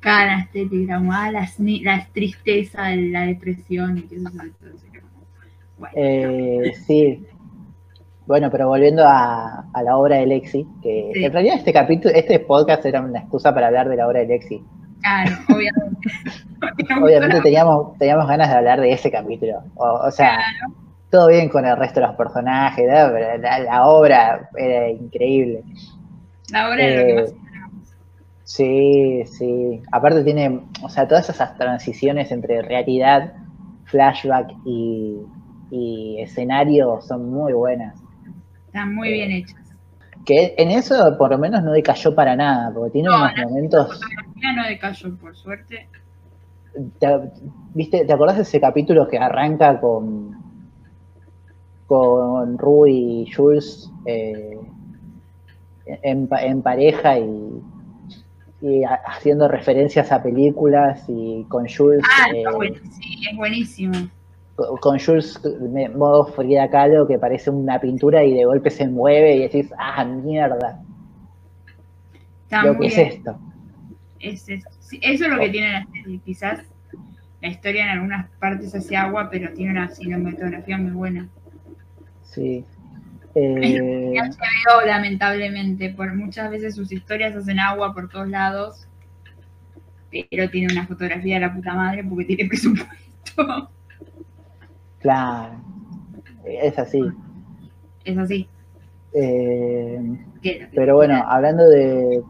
[0.01, 4.30] Cara estética, como ah, las ni- la tristeza, la depresión y como,
[5.78, 5.92] bueno.
[5.94, 7.24] Eh, sí.
[8.26, 11.24] Bueno, pero volviendo a, a la obra de Lexi, que Sí.
[11.24, 14.26] en realidad este capítulo, este podcast era una excusa para hablar de la obra de
[14.26, 14.62] Lexi.
[15.01, 16.09] Claro, obviamente.
[17.03, 19.62] Obviamente teníamos, teníamos ganas de hablar de ese capítulo.
[19.76, 20.38] O, o sea,
[21.11, 23.12] todo bien con el resto de los personajes, ¿no?
[23.12, 25.62] pero la, la obra era increíble.
[26.51, 27.32] La obra era lo que Eh, más
[28.49, 29.82] Sí, sí.
[29.92, 33.34] Aparte tiene, o sea, todas esas transiciones entre realidad,
[33.84, 35.18] flashback y,
[35.70, 37.94] y escenario son muy buenas.
[38.66, 39.76] están muy bien hechas.
[40.24, 43.44] Que en eso por lo menos no decayó para nada, porque tiene No, unos la
[43.44, 43.86] momentos.
[43.86, 45.88] fotografía no decayó, por suerte.
[46.99, 47.07] ¿Te,
[47.74, 50.36] ¿viste, ¿Te acordás de ese capítulo que arranca con
[51.86, 54.59] con Rue y Jules eh,
[56.03, 57.62] en pareja y,
[58.61, 63.92] y ha- haciendo referencias a películas y con Jules Ah, eh, bueno, sí, es buenísimo.
[64.56, 65.40] con con Jules
[65.96, 70.04] modo Frida Kahlo que parece una pintura y de golpe se mueve y decís, ah,
[70.04, 70.82] mierda,
[72.64, 73.38] lo que es esto.
[74.18, 74.42] Es-
[74.80, 76.20] sí, eso es lo que tiene la serie.
[76.24, 76.61] Quizás
[77.40, 81.28] la historia en algunas partes hace agua, pero tiene una cinematografía muy buena.
[82.24, 82.64] Sí.
[83.41, 88.89] Eh, HBO, lamentablemente, por muchas veces sus historias hacen agua por todos lados,
[90.11, 93.70] pero tiene una fotografía de la puta madre porque tiene presupuesto.
[94.99, 95.55] claro,
[96.45, 97.03] es así.
[98.05, 98.49] Es así.
[99.14, 100.01] Eh,
[100.74, 102.22] pero bueno, hablando de,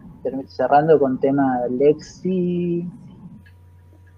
[0.46, 2.86] cerrando con tema Lexi,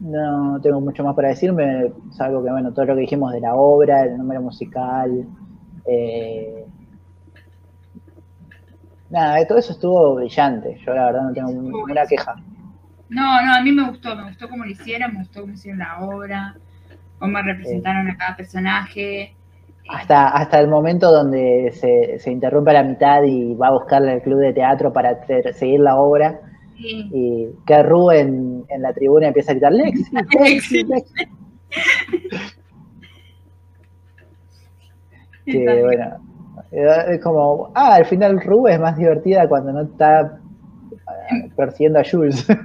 [0.01, 3.55] no tengo mucho más para decirme, salvo que bueno, todo lo que dijimos de la
[3.55, 5.27] obra, el número musical,
[5.87, 6.65] eh,
[9.11, 12.35] nada, todo eso estuvo brillante, yo la verdad no tengo ninguna queja.
[13.09, 15.81] No, no, a mí me gustó, me gustó cómo lo hicieron, me gustó cómo hicieron
[15.81, 16.55] la obra,
[17.19, 19.35] cómo representaron a cada personaje.
[19.89, 24.13] Hasta, hasta el momento donde se, se interrumpe a la mitad y va a buscarle
[24.13, 26.41] al club de teatro para ter- seguir la obra
[26.77, 27.11] Sí.
[27.13, 30.05] y que Rubén en la tribuna empieza a gritar Lexi,
[30.41, 31.15] Lexi, Lexi.
[35.45, 36.17] Que bueno,
[36.73, 40.39] es como, ah, al final Rubén es más divertida cuando no está
[41.31, 42.47] eh, persiguiendo a Jules.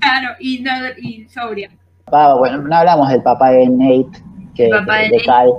[0.00, 1.70] Claro, y, no, y sobria.
[2.04, 4.22] Papá, bueno, no hablamos del papá de Nate,
[4.54, 5.24] que, papá de de Nate.
[5.26, 5.50] Cal,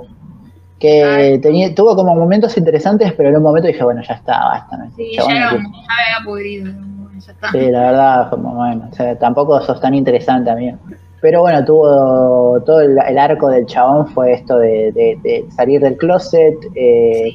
[0.78, 1.40] que Ay.
[1.40, 4.76] tenía, tuvo como momentos interesantes, pero en un momento dije, bueno, ya está, basta.
[4.76, 4.90] ¿no?
[4.96, 6.72] Sí, ya, era ya había pudrido.
[7.18, 7.50] Ya está.
[7.52, 10.78] Sí, la verdad, como bueno, o sea, tampoco sos tan interesante, amigo.
[11.20, 15.80] Pero bueno, tuvo todo el, el arco del chabón fue esto de, de- de salir
[15.80, 17.30] del closet, eh,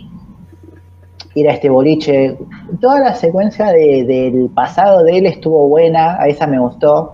[1.40, 2.38] ir a este boliche.
[2.82, 7.14] Toda la secuencia de- del pasado de él estuvo buena, a esa me gustó.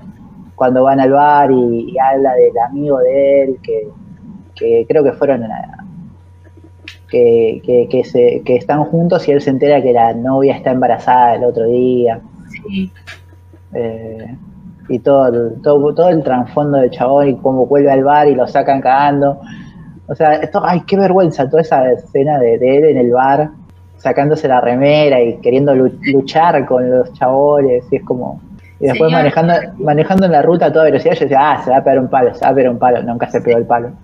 [0.55, 3.87] Cuando van al bar y, y habla del amigo de él, que,
[4.55, 5.83] que creo que fueron a-
[7.09, 10.71] que, que, que, se, que están juntos y él se entera que la novia está
[10.71, 12.19] embarazada el otro día.
[12.49, 12.91] Sí.
[13.73, 14.35] Eh,
[14.89, 18.35] y todo el, todo, todo el trasfondo del chabón y cómo vuelve al bar y
[18.35, 19.39] lo sacan cagando.
[20.07, 23.51] O sea, esto, ay, qué vergüenza toda esa escena de, de él en el bar,
[24.03, 28.41] sacándose la remera y queriendo lu- luchar con los chabones, y es como,
[28.79, 29.11] Y después Señor.
[29.23, 31.99] manejando, manejando en la ruta a toda velocidad, yo decía, ah, se va a pegar
[31.99, 33.01] un palo, se va a pegar un palo.
[33.01, 33.91] Nunca se pegó el palo.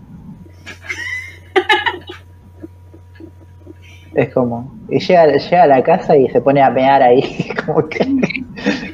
[4.16, 7.88] Es como, y llega, llega a la casa y se pone a mear ahí, como
[7.88, 8.00] que,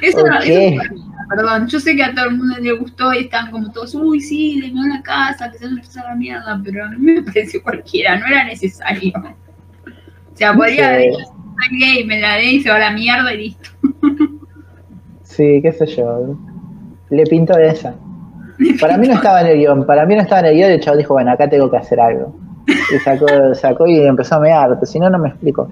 [0.02, 0.44] Eso, no- Ok.
[0.44, 0.82] eso
[1.28, 4.20] perdón, yo sé que a todo el mundo le gustó y están como todos, uy,
[4.20, 7.62] sí, le meó la casa, que se empezar la mierda, pero a mí me pareció
[7.62, 9.12] cualquiera, no era necesario.
[10.36, 12.90] O sea, podría haber dicho, soy gay, me la dé y se va a la
[12.90, 13.70] mierda y listo.
[15.22, 16.36] sí, qué sé yo,
[17.08, 17.94] le pintó esa.
[18.78, 20.80] Para mí no estaba en el guion, para mí no estaba en el guion, el
[20.80, 22.36] chavo dijo, bueno, acá tengo que hacer algo.
[22.66, 25.70] Y sacó, sacó y empezó a mear, pero si no, no me explico.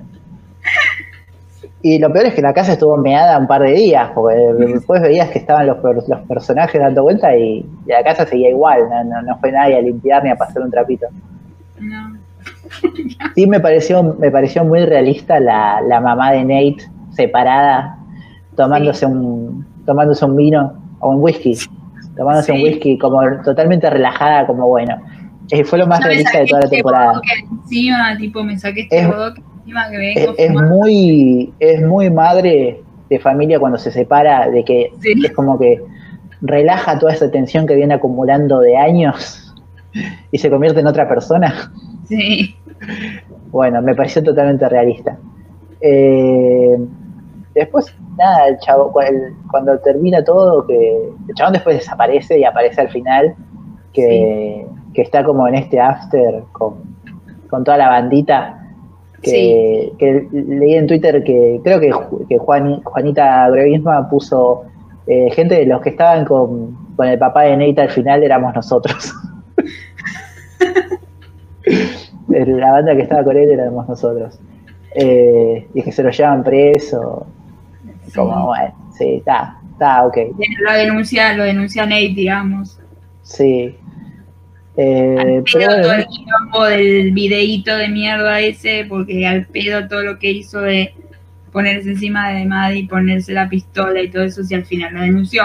[1.83, 5.03] Y lo peor es que la casa estuvo meada un par de días, porque después
[5.03, 5.77] veías que estaban los,
[6.09, 9.77] los personajes dando vuelta y, y la casa seguía igual, no, no, no fue nadie
[9.77, 11.07] a limpiar ni a pasar un trapito.
[11.79, 12.24] No.
[13.35, 16.77] Sí me pareció, me pareció muy realista la, la mamá de Nate
[17.11, 17.99] separada,
[18.57, 21.57] tomándose un, tomándose un vino o un whisky,
[22.17, 24.97] tomándose un whisky como totalmente relajada, como bueno.
[25.51, 27.21] Eh, fue lo más Yo realista de toda la este temporada.
[27.51, 30.75] encima, tipo, me saqué este Es- bodoque encima que Es, vengo es fumando.
[30.77, 35.13] muy, es muy madre de familia cuando se separa, de que Sí.
[35.25, 35.83] es como que
[36.41, 39.55] relaja toda esa tensión que viene acumulando de años
[40.33, 41.71] y se convierte en otra persona.
[42.09, 42.55] Sí.
[43.51, 45.17] Bueno, me pareció totalmente realista.
[45.81, 46.77] Eh,
[47.55, 48.93] después, nada, el chavo,
[49.51, 53.35] cuando termina todo, que el chabón después desaparece y aparece al final,
[53.93, 56.75] que, que está como en este after con,
[57.49, 58.61] con toda la bandita.
[59.23, 64.65] Que, que leí en Twitter que creo que, Ju- que Juan, Juanita Grevisma puso
[65.07, 68.55] eh, gente de los que estaban con, con el papá de Nate al final éramos
[68.55, 69.15] nosotros.
[72.47, 74.39] la banda que estaba con él éramos nosotros.
[74.95, 77.27] Eh, y que se lo llevan preso.
[78.15, 80.17] Como, bueno, sí, está, está, ok.
[80.61, 82.79] Lo denuncia, lo denuncia Nate, digamos.
[83.23, 83.77] Sí.
[84.77, 89.87] Eh, Al pero todo bueno, el quilombo del videíto de mierda ese, porque al pedo
[89.89, 90.95] todo lo que hizo de
[91.53, 95.45] ponerse encima de Maddie, ponerse la pistola y todo eso, si al final lo denunció.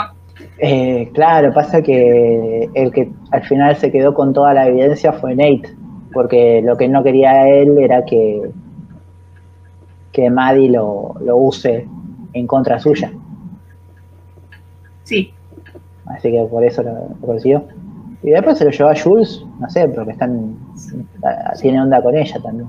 [0.57, 5.35] eh, claro, pasa que el que al final se quedó con toda la evidencia fue
[5.35, 5.69] Nate,
[6.13, 8.49] porque lo que no quería él era que,
[10.11, 11.87] que Maddie lo, lo use
[12.33, 13.11] en contra suya.
[15.03, 15.33] Sí,
[16.09, 17.63] Así que por eso lo, lo consiguió.
[18.23, 20.57] Y después se lo llevó a Jules, no sé, porque están
[21.61, 22.67] tiene onda con ella también.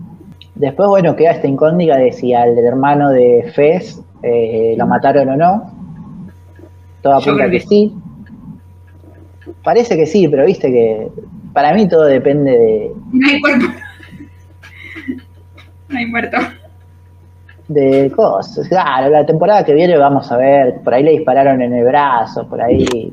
[0.55, 5.37] Después, bueno, queda esta incógnita de si al hermano de Fez eh, lo mataron o
[5.37, 5.73] no.
[7.03, 7.95] Todo apunta que que sí.
[9.65, 11.09] Parece que sí, pero viste que
[11.53, 13.67] para mí todo depende de, no hay cuerpo.
[15.89, 16.37] No hay muerto.
[17.69, 18.69] de cosas.
[18.69, 22.47] Claro, la temporada que viene vamos a ver, por ahí le dispararon en el brazo,
[22.49, 23.13] por ahí,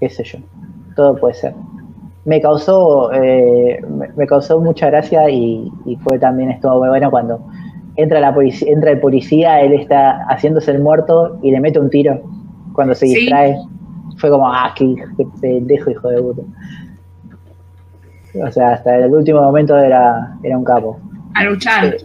[0.00, 0.38] qué sé yo,
[0.96, 1.54] todo puede ser.
[2.24, 3.82] Me causó, eh,
[4.16, 7.40] me, causó mucha gracia y, y fue también estuvo muy bueno cuando
[7.96, 11.90] entra la policía, entra el policía, él está haciéndose el muerto y le mete un
[11.90, 12.20] tiro
[12.72, 13.28] cuando se Sí.
[14.18, 16.42] Fue como, ah, qué, qué pendejo, hijo de puta.
[18.46, 21.00] O sea, hasta el último momento era, era un capo.
[21.34, 21.84] A luchar.
[21.86, 21.96] Eh,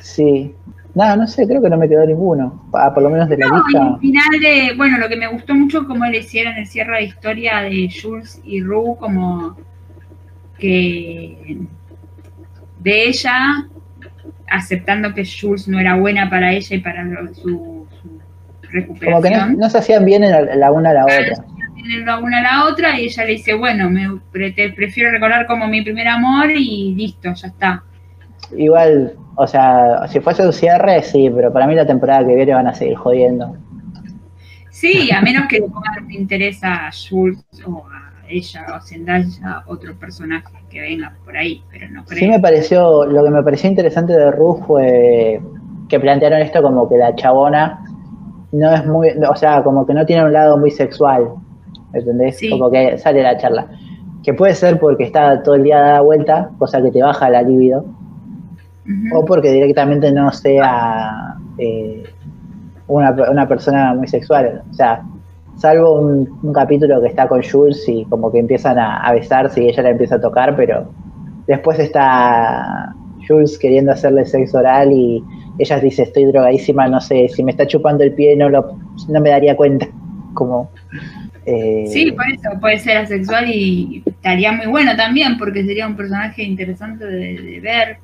[0.00, 0.54] Sí.
[0.94, 2.66] Nada, no sé, creo que no me quedó ninguno.
[2.72, 3.86] Ah, por lo menos de la No, lista.
[3.94, 7.02] al final de, bueno, lo que me gustó mucho como le hicieron el cierre de
[7.04, 9.56] historia de Jules y Rue, como
[10.58, 11.58] que
[12.80, 13.66] de ella
[14.48, 17.02] aceptando que Jules no era buena para ella y para
[17.34, 17.73] su,
[19.04, 21.44] Como que no, se hacían bien en la, la una a la Claro, otra.
[22.04, 24.20] la una a la otra y ella le dice, bueno, me
[24.52, 27.82] te prefiero recordar como mi primer amor y listo, ya está.
[28.56, 32.54] Igual, o sea, si fuese un cierre, sí, pero para mí la temporada que viene
[32.54, 33.56] van a seguir jodiendo.
[34.70, 39.94] Sí, a menos que le pongan interés a Jules o a ella o Zendaya, otro
[39.96, 42.18] personaje que venga por ahí, pero no creo.
[42.18, 45.40] Sí me pareció, lo que me pareció interesante de Ruth fue
[45.88, 47.84] que plantearon esto como que la chabona
[48.54, 51.28] no es muy, o sea, como que no tiene un lado muy sexual,
[51.92, 52.38] ¿entendés?
[52.38, 52.50] Sí.
[52.50, 53.66] Como que sale la charla.
[54.22, 57.42] Que puede ser porque está todo el día dada vuelta, cosa que te baja la
[57.42, 57.84] libido,
[59.12, 62.04] o porque directamente no sea eh,
[62.86, 64.62] una, una persona muy sexual.
[64.70, 65.02] O sea,
[65.56, 69.62] salvo un, un capítulo que está con Jules y como que empiezan a, a besarse
[69.62, 70.86] y ella la empieza a tocar, pero
[71.46, 72.94] después está
[73.26, 75.22] Jules queriendo hacerle sexo oral y
[75.58, 79.20] ella dice estoy drogadísima, no sé, si me está chupando el pie no, lo, no
[79.20, 79.86] me daría cuenta.
[80.34, 80.70] Como,
[81.46, 85.96] eh, Sí, por eso puede ser asexual y estaría muy bueno también, porque sería un
[85.96, 87.98] personaje interesante de, de ver,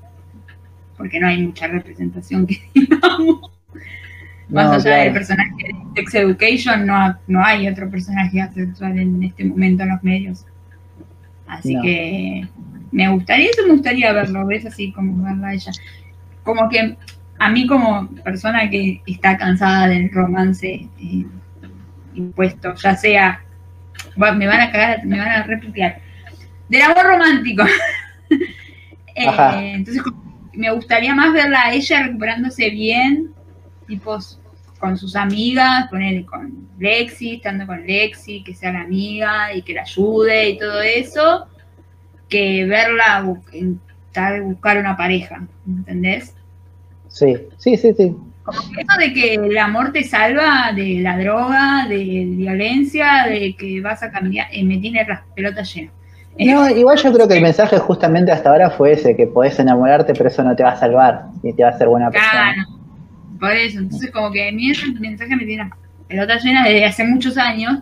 [0.96, 3.50] porque no hay mucha representación que digamos,
[4.48, 5.04] más No, allá claro.
[5.04, 9.88] del personaje de Sex Education no, no hay otro personaje asexual en este momento en
[9.90, 10.44] los medios.
[11.46, 11.82] Así No.
[11.82, 12.48] que
[12.92, 15.72] me gustaría, eso me gustaría verlo, ves así como verla a ella.
[16.42, 16.96] Como que
[17.38, 21.24] a mí como persona que está cansada del romance eh,
[22.14, 23.44] impuesto, ya sea,
[24.20, 26.00] va- me van a cagar, me van a reputear,
[26.68, 27.64] del amor romántico.
[29.16, 30.02] Eh, entonces
[30.54, 33.34] me gustaría más verla a ella recuperándose bien,
[33.86, 34.40] tipos
[34.78, 39.74] con sus amigas, ponerle con Lexi, estando con Lexi, que sea la amiga y que
[39.74, 41.46] la ayude y todo eso,
[42.30, 46.34] que verla intentar buscar una pareja, ¿entendés?
[47.08, 48.16] Sí, sí, sí, sí.
[48.44, 53.54] Como que eso de que el amor te salva de la droga, de violencia, de
[53.56, 55.92] que vas a cambiar, eh, me tiene las pelotas llenas.
[56.38, 60.14] No, igual yo creo que el mensaje justamente hasta ahora fue ese, que podés enamorarte,
[60.14, 62.54] pero eso no te va a salvar, ni te va a hacer buena persona.
[62.54, 62.68] Claro,
[63.38, 63.78] por eso.
[63.80, 65.72] Entonces, como que a mí ese mensaje me tiene las
[66.08, 67.80] pelotas llenas desde hace muchos años.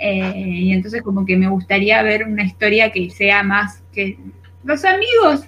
[0.00, 4.18] Eh, y entonces, como que me gustaría ver una historia que sea más que
[4.64, 5.46] los amigos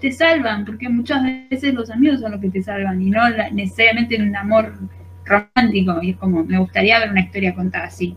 [0.00, 3.50] te salvan, porque muchas veces los amigos son los que te salvan y no la-
[3.50, 4.74] necesariamente un amor
[5.24, 6.02] romántico.
[6.02, 8.16] Y es como, me gustaría ver una historia contada así.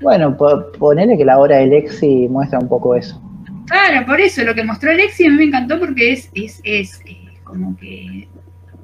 [0.00, 3.20] Bueno, po- ponele que la obra de Lexi muestra un poco eso.
[3.66, 7.00] Claro, por eso lo que mostró Alexi a mí me encantó porque es, es, es
[7.04, 8.28] eh, como que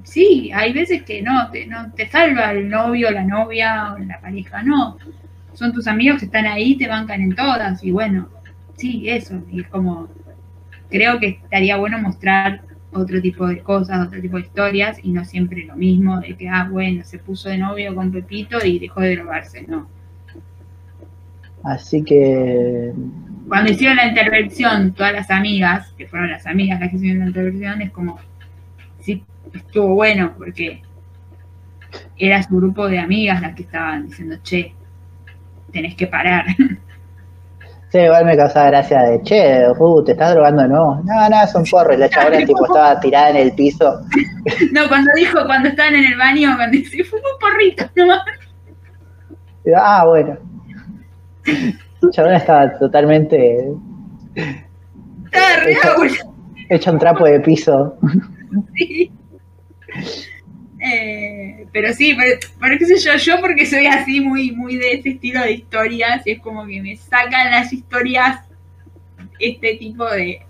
[0.02, 4.20] sí, hay veces que no te, no te salva el novio, la novia o la
[4.20, 4.98] pareja, no.
[5.54, 8.28] Son tus amigos que están ahí, te bancan en todas y bueno,
[8.76, 9.42] sí, eso.
[9.50, 10.08] Y es como,
[10.90, 15.24] creo que estaría bueno mostrar otro tipo de cosas, otro tipo de historias y no
[15.24, 19.00] siempre lo mismo de que, ah, bueno, se puso de novio con Pepito y dejó
[19.00, 19.88] de drogarse, no.
[21.64, 22.92] Así que,
[23.48, 27.26] cuando hicieron la intervención, todas las amigas, que fueron las amigas las que hicieron la
[27.28, 28.18] intervención, es como,
[29.00, 29.22] sí,
[29.54, 30.82] estuvo bueno, porque
[32.18, 34.74] era su grupo de amigas las que estaban diciendo, che,
[35.72, 36.44] tenés que parar.
[37.90, 40.66] sí, igual me causaba gracia de, che, Ru, ¿te estás drogando?
[40.68, 41.94] No, no, es un porro.
[41.94, 44.00] Y la chabona tipo estaba tirada en el piso.
[44.72, 48.22] no, cuando dijo, cuando estaban en el baño, cuando dice, fue un porrito, nomás.
[49.76, 50.36] Ah, bueno.
[52.00, 53.68] La chabona estaba totalmente
[54.34, 55.94] Estaba re hecha,
[56.68, 57.96] hecha un trapo de piso.
[58.76, 59.10] Sí.
[60.80, 61.21] Eh,
[61.72, 65.10] pero sí, pero, pero qué sé yo, yo porque soy así muy, muy de ese
[65.10, 68.40] estilo de historias, y es como que me sacan las historias
[69.38, 70.40] este tipo de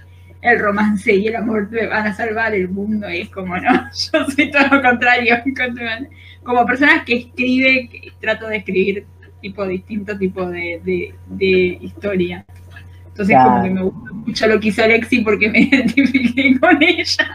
[0.43, 3.91] el romance y el amor me van a salvar el mundo, y es como no,
[4.13, 5.37] yo soy todo lo contrario,
[6.43, 9.07] como personas que escribe, que trato de escribir
[9.41, 12.47] tipo distinto tipo de, de, de historia.
[13.09, 13.43] Entonces Claro.
[13.43, 17.29] como que me gusta mucho lo que hizo Alexi porque me identifiqué con ella.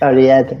[0.00, 0.58] Olvídate.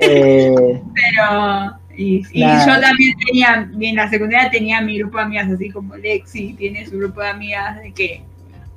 [0.00, 5.70] Eh, Pero, y, yo también tenía, en la secundaria tenía mi grupo de amigas, así
[5.70, 8.22] como Lexi tiene su grupo de amigas de que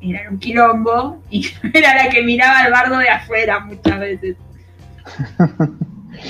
[0.01, 4.35] eran un quilombo y yo era la que miraba al bardo de afuera muchas veces.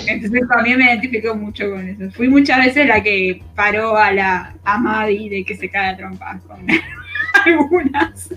[0.07, 2.11] Entonces también me identifico mucho con eso.
[2.11, 5.97] Fui muchas veces la que paró a la a Maddie de que se cae a
[5.97, 6.65] trompas con
[7.45, 8.29] algunas.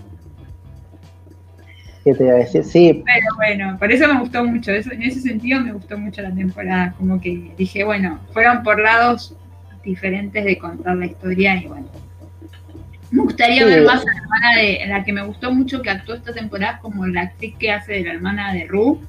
[2.05, 2.65] ¿Qué te iba a decir?
[2.65, 4.73] Sí, Pero bueno, por eso me gustó mucho.
[4.73, 6.95] Eso, en ese sentido me gustó mucho la temporada.
[6.97, 9.37] Como que dije, bueno, fueron por lados
[9.85, 11.87] diferentes de contar la historia y bueno.
[13.11, 13.69] Me gustaría Sí.
[13.69, 16.79] ver más a la hermana de la que me gustó mucho que actuó esta temporada
[16.79, 19.01] como la actriz que hace de la hermana de Ru.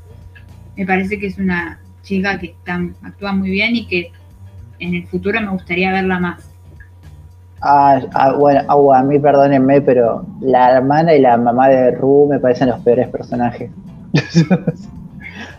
[0.76, 4.12] Me parece que es una chica que está, actúa muy bien y que
[4.80, 6.51] en el futuro me gustaría verla más.
[7.62, 12.28] Ah, ah, bueno, ah, a mí perdónenme, pero la hermana y la mamá de Ru
[12.30, 13.70] me parecen los peores personajes.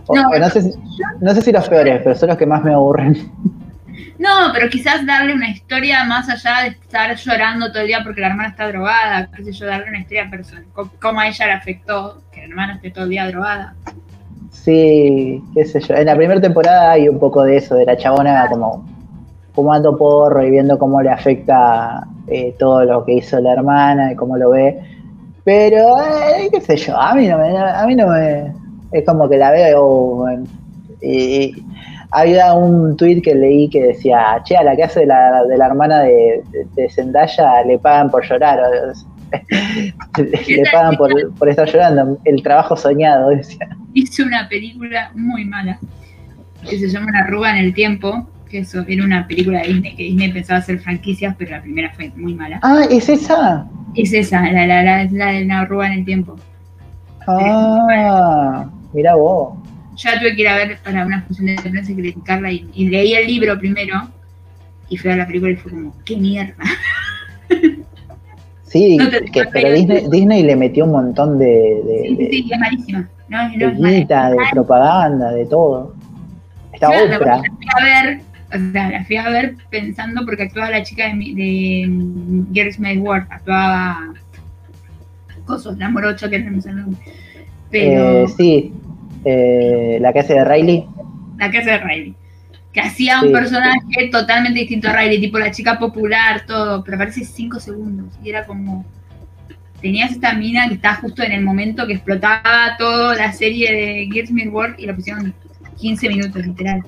[0.09, 0.72] O- No, o no, sé si,
[1.20, 3.16] no sé si los peores, pero son los que más me aburren.
[4.18, 8.20] No, pero quizás darle una historia más allá de estar llorando todo el día porque
[8.20, 10.64] la hermana está drogada, qué sé yo, darle una historia personal,
[11.00, 13.74] cómo a ella le afectó que la hermana esté todo el día drogada.
[14.50, 15.94] Sí, qué sé yo.
[15.94, 18.84] En la primera temporada hay un poco de eso, de la chabona como
[19.55, 24.16] fumando porro y viendo cómo le afecta eh, todo lo que hizo la hermana y
[24.16, 24.80] cómo lo ve.
[25.44, 28.53] Pero, eh, qué sé yo, a mí no me, a mí no me,
[28.92, 30.28] es como que la veo oh,
[31.00, 31.09] y,
[31.46, 31.66] y
[32.12, 35.57] había un tuit que leí que decía, che, a la que hace de la, de
[35.57, 38.61] la hermana de, de, de Zendaya le pagan por llorar,
[40.18, 43.68] le pagan por, por estar llorando, el trabajo soñado, decía.
[43.94, 45.78] Hizo una película muy mala
[46.68, 49.96] que se llama Una arruga en el tiempo, que eso era una película de Disney
[49.96, 52.61] que Disney pensaba hacer franquicias, pero la primera fue muy mala.
[52.62, 53.66] Ah, ¿es esa?
[53.94, 56.36] Es esa, la, la, la, la de arruga en el tiempo.
[57.26, 59.55] Ah, mira vos.
[59.96, 62.88] Ya tuve que ir a ver para una función de prensa y criticarla y, y
[62.88, 64.09] leí el libro primero
[64.88, 66.55] Y fui a la película y fue como, qué mierda.
[68.64, 72.59] Sí, No que, pero Disney, Disney le metió un montón de, de, Sí, sí, es
[72.59, 73.09] malísima.
[73.28, 75.94] No, no de guita, de propaganda, de todo.
[76.72, 77.18] Está la-.
[77.18, 78.20] La fui a ver,
[78.55, 82.98] o sea, la fui a ver pensando porque actuaba la chica de, de Girls May
[82.98, 84.12] Work, actuaba
[85.44, 87.00] Cosos, la morocha que no me nombre.
[87.70, 88.72] Pero Eh, sí,
[89.24, 90.84] eh, la que hace de Riley.
[91.38, 92.14] la que hace de Riley.
[92.72, 93.32] Que hacía un Sí.
[93.32, 98.07] personaje totalmente distinto a Riley, tipo la chica popular, todo, pero aparece cinco segundos.
[98.22, 98.84] Y era como.
[99.80, 104.09] Tenías esta mina que estaba justo en el momento que explotaba toda la serie de
[104.12, 105.34] Gears Work y lo pusieron
[105.76, 106.82] 15 minutos, literal.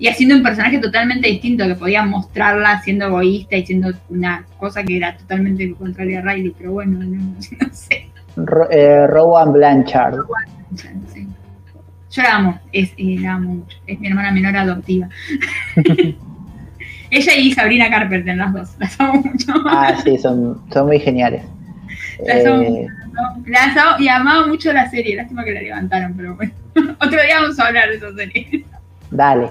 [0.00, 4.82] Y haciendo un personaje totalmente distinto, que podía mostrarla siendo egoísta y siendo una cosa
[4.82, 7.06] que era totalmente lo contrario a Riley, pero bueno, no,
[7.60, 8.08] no sé.
[8.34, 10.16] Ro- eh, Rowan Blanchard.
[11.12, 11.28] Sí.
[12.12, 13.76] Yo la amo, es, eh, la amo mucho.
[13.86, 15.08] Es mi hermana menor adoptiva.
[17.10, 18.70] Ella y Sabrina Carpenter, las dos.
[18.78, 19.52] Las amo mucho.
[19.66, 21.42] Ah, sí, son, son muy geniales.
[22.26, 22.86] Las amo Eh.
[23.46, 25.16] Las amo y amaba mucho la serie.
[25.16, 26.52] Lástima que la levantaron, pero bueno.
[27.00, 28.64] Otro día vamos a hablar de esa serie.
[29.10, 29.50] Dale.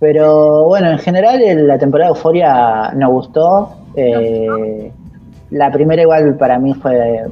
[0.00, 3.76] Pero bueno, en general la temporada de Euforia nos gustó.
[3.96, 4.90] Eh,
[5.50, 7.24] la primera igual para mí fue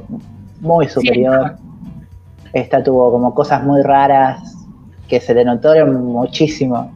[0.61, 1.57] muy superior.
[2.53, 4.55] Esta tuvo como cosas muy raras
[5.07, 6.91] que se le notaron muchísimo.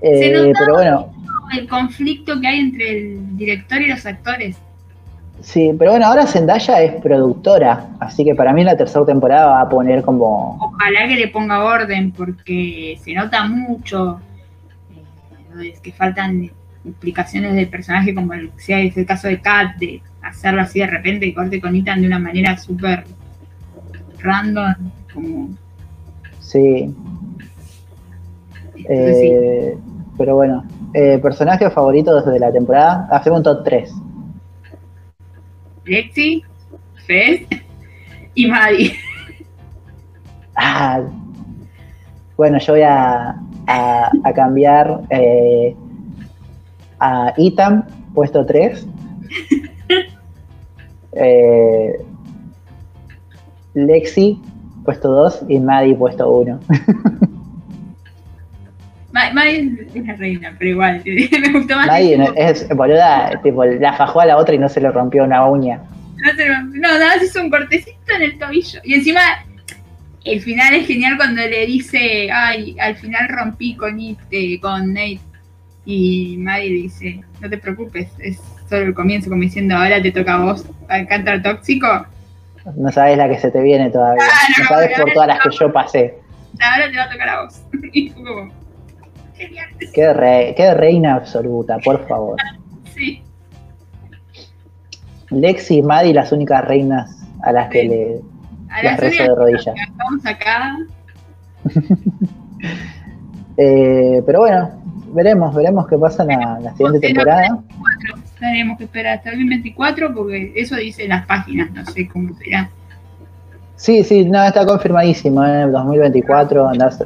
[0.00, 1.12] Eh, Se notaba pero bueno,
[1.58, 4.56] El conflicto que hay entre el director y los actores.
[5.44, 9.60] Sí, pero bueno, ahora Zendaya es productora, así que para mí la tercera temporada va
[9.60, 14.20] a poner como Ojalá que le ponga orden porque se nota mucho
[15.60, 16.50] eh, es que faltan
[16.84, 20.86] implicaciones del personaje como el, sea es el caso de Kat, de hacerlo así de
[20.86, 23.04] repente y corte con Ethan de una manera súper
[24.18, 24.74] random,
[25.12, 25.48] como
[26.40, 26.94] sí,
[28.76, 29.28] entonces, sí.
[29.32, 29.78] Eh,
[30.16, 33.92] pero bueno, eh, personajes favoritos de la temporada, hacemos un top 3.
[35.84, 36.42] Lexi,
[37.06, 37.46] Fez
[38.34, 38.94] y Maddie.
[40.56, 41.02] Ah,
[42.36, 45.74] bueno, yo voy a, a- a cambiar eh,
[47.00, 48.86] a Ethan, puesto 3.
[51.16, 52.04] Eh,
[53.74, 54.40] Lexi,
[54.84, 55.42] puesto 2.
[55.48, 56.58] Y Maddie, puesto 1.
[59.14, 61.86] Ma- Maddie es la reina, pero igual, me gustó más.
[62.00, 65.46] Tipo, es, boluda, tipo, la fajó a la otra y no se le rompió una
[65.46, 65.80] uña.
[66.16, 68.80] No, se lo- no, nada, se hizo un cortecito en el tobillo.
[68.82, 69.20] Y encima,
[70.24, 74.92] el final es genial cuando le dice, ay, al final rompí con, It- eh, con
[74.92, 75.20] Nate.
[75.86, 80.34] Y le dice, no te preocupes, es solo el comienzo, como diciendo, ahora te toca
[80.34, 82.06] a vos a cantar tóxico.
[82.76, 84.24] No sabes la que se te viene todavía.
[84.58, 86.14] No sabes por todas las que yo pasé.
[86.58, 87.62] Ahora te va a tocar a vos.
[87.92, 88.50] Y como,
[89.92, 92.36] Qué, re- qué reina absoluta, por favor.
[92.94, 93.22] sí.
[95.30, 97.88] Lexi y Maddie, las únicas reinas a las que Sí.
[97.88, 98.20] le
[98.70, 99.74] A las rezo de rodillas.
[99.88, 100.76] Estamos acá.
[103.56, 104.70] Eh, pero bueno,
[105.12, 107.50] veremos, veremos qué pasa en la, la siguiente temporada.
[107.78, 112.34] Bueno, tenemos que esperar hasta el 2024 porque eso dice las páginas, no sé cómo
[112.36, 112.68] será.
[113.76, 115.66] Sí, sí, no, está confirmadísimo, ¿eh?
[115.70, 116.68] 2024.
[116.68, 117.04] andás-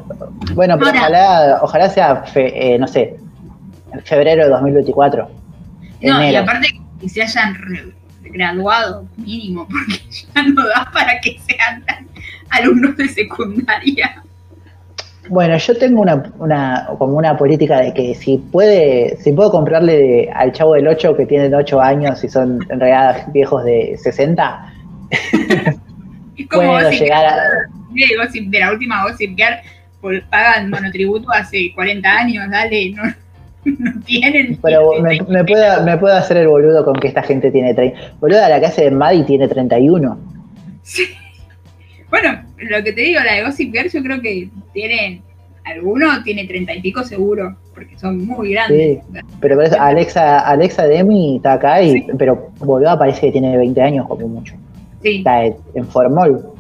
[0.55, 3.17] Bueno, pero Ahora- ojalá, ojalá sea, fe- eh, no sé,
[4.05, 5.29] febrero de 2024.
[6.03, 6.69] No, y aparte
[7.01, 7.57] que se hayan
[8.23, 11.83] graduado mínimo, porque ya no da para que sean
[12.51, 14.23] alumnos de secundaria.
[15.31, 20.31] Bueno, yo tengo una, una, como una política de que si puede, si puedo comprarle
[20.35, 24.73] al chavo del 8 que tienen 8 años y son en realidad viejos de 60,
[26.39, 27.37] Es como puedo llegar a...
[27.91, 29.57] Gossip- de la última Gossip Girl,
[30.01, 33.03] por- pagan monotributo hace 40 años, dale, no,
[33.65, 34.59] no tienen.
[34.63, 35.29] Pero 16.
[35.29, 37.99] me, me puedo, me puedo hacer el boludo con que esta gente tiene 30.
[38.21, 40.19] Boluda, la que hace de Maddie tiene 31.
[40.83, 41.05] Sí.
[42.11, 45.21] Bueno, lo que te digo, la de Gossip Girl, yo creo que tienen,
[45.65, 49.01] alguno tiene 30 y pico seguro, porque son muy grandes.
[49.41, 53.83] Pero por eso Alexa, Alexa Demi está acá, y, pero boluda parece que tiene 20
[53.83, 54.55] años como mucho.
[55.03, 55.19] Sí.
[55.19, 56.53] Está en- formol.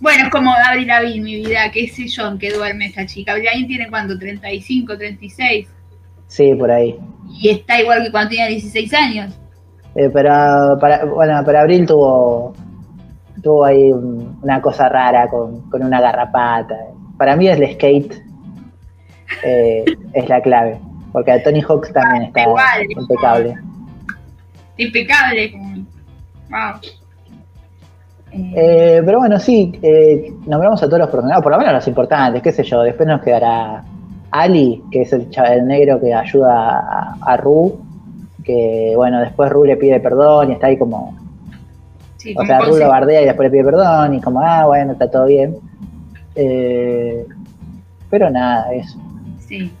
[0.00, 3.32] Bueno, es como Avril Lavigne, mi vida, qué sé yo, en qué duerme esa chica.
[3.32, 5.66] Avril Lavigne tiene cuánto, 35, 36,
[6.28, 6.96] Sí, por ahí.
[7.40, 9.34] y está igual que cuando tenía 16 años.
[9.96, 12.54] Eh, pero para, bueno, para Abril tuvo,
[13.42, 16.76] tuvo ahí un- una cosa rara con, con una garrapata.
[17.16, 18.14] Para mí el skate
[19.42, 20.78] eh, es la clave,
[21.12, 23.54] porque a Tony Hawk también está Igual, impecable.
[24.76, 25.67] Impecable, como,
[26.50, 26.80] wow.
[28.30, 32.42] Eh, pero bueno, sí, eh, nombramos a todos los personajes, por lo menos los importantes,
[32.42, 33.82] qué sé yo, después nos quedará
[34.30, 37.78] Ali, que es el, cha- el negro que ayuda a, a Ru,
[38.44, 41.16] que bueno, después Ru le pide perdón y está ahí como,
[42.18, 44.92] Sí, o sea, Ru lo bardea y después le pide perdón y como, ah, bueno,
[44.92, 45.56] está todo bien.
[46.34, 47.24] Eh,
[48.10, 48.98] pero nada, eso.
[49.40, 49.72] Sí.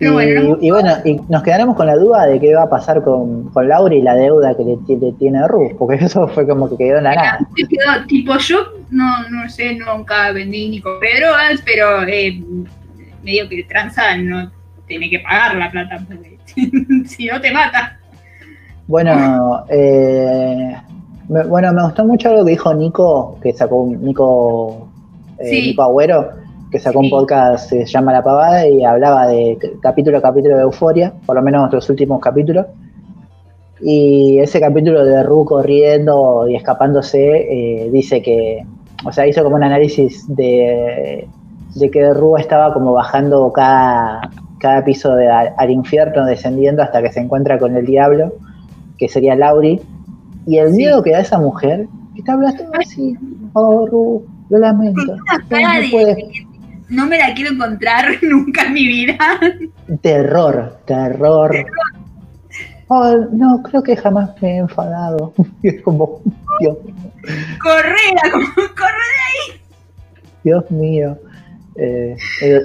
[0.00, 2.68] Y, bueno, no- y bueno, y nos quedaremos con la duda de qué va a
[2.68, 5.96] pasar con, con Laura y la deuda que le, ti- le tiene a Ru, porque
[6.04, 7.38] eso fue como que quedó en la nada.
[7.56, 8.56] Quedó, tipo, yo
[8.90, 12.42] no, no sé, nunca vendí ni compré drogas, pero eh,
[13.22, 14.50] medio que tranza no
[14.88, 16.38] tiene que pagar la plata, porque
[17.06, 17.96] si no te mata.
[18.86, 20.76] Bueno, eh,
[21.28, 24.88] me, bueno, me gustó mucho algo que dijo Nico, que sacó un Nico,
[25.38, 25.62] eh, Sí.
[25.68, 26.30] Nico Agüero,
[26.74, 30.56] que sacó un podcast que se llama La Pavada y hablaba de capítulo a capítulo
[30.56, 32.66] de Euforia, por lo menos los últimos capítulos.
[33.80, 37.20] Y ese capítulo de Ru corriendo y escapándose,
[37.84, 38.66] eh, dice que,
[39.06, 41.28] o sea, hizo como un análisis de,
[41.76, 44.22] de que Ru estaba como bajando cada,
[44.58, 48.32] cada piso de- al, al infierno, descendiendo hasta que se encuentra con el diablo,
[48.98, 49.80] que sería Lauri.
[50.44, 50.78] Y el Sí.
[50.78, 53.16] miedo que da esa mujer, que está hablando así,
[53.52, 55.14] oh Ru, lo lamento.
[55.50, 56.53] No de puede- que
[56.88, 59.16] no me la quiero encontrar nunca en mi vida.
[60.02, 61.66] Terror, terror.
[62.88, 65.32] Oh, no, creo que jamás me he enfadado.
[65.62, 66.22] Es como,
[66.60, 66.76] Dios,
[67.62, 69.60] Correla, como corre.
[70.42, 71.18] Dios mío.
[71.76, 72.16] Eh,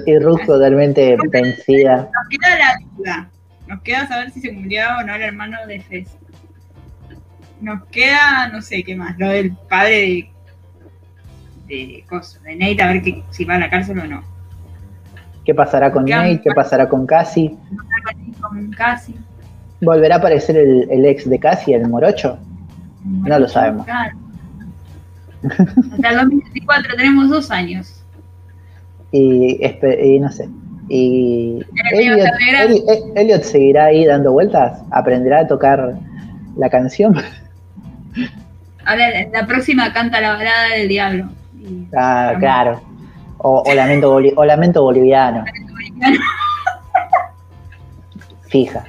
[0.06, 1.96] y, y Ruth totalmente vencida.
[2.12, 3.30] Nos queda la duda.
[3.66, 6.08] Nos queda saber si se murió o no el hermano de Fez.
[7.60, 10.30] Nos queda, no sé qué más, lo del padre de.
[11.76, 14.22] De Coso, de Nate, a ver que, si va a la cárcel o no.
[15.44, 16.40] ¿Qué pasará con Nate?
[16.42, 17.56] ¿Qué pasará con Cassie?
[18.40, 18.70] Con.
[19.80, 22.38] ¿Volverá a aparecer el, el ex de Cassie, el morocho?
[23.04, 23.86] No lo sabemos.
[23.86, 24.16] Claro.
[25.92, 28.02] Hasta el 2024 tenemos dos años.
[29.12, 29.58] Y,
[30.20, 30.48] no sé.
[30.88, 34.82] Y Elliot, te alegra- Eli- E- Elliot seguirá ahí dando vueltas.
[34.90, 35.94] ¿Aprenderá a tocar
[36.56, 37.14] la canción?
[38.84, 41.30] Ahora la próxima canta la balada del diablo.
[41.60, 42.80] Y- Ah, claro.
[43.38, 45.44] O, o lamento, boli- o lamento boliviano.
[48.48, 48.84] Fija.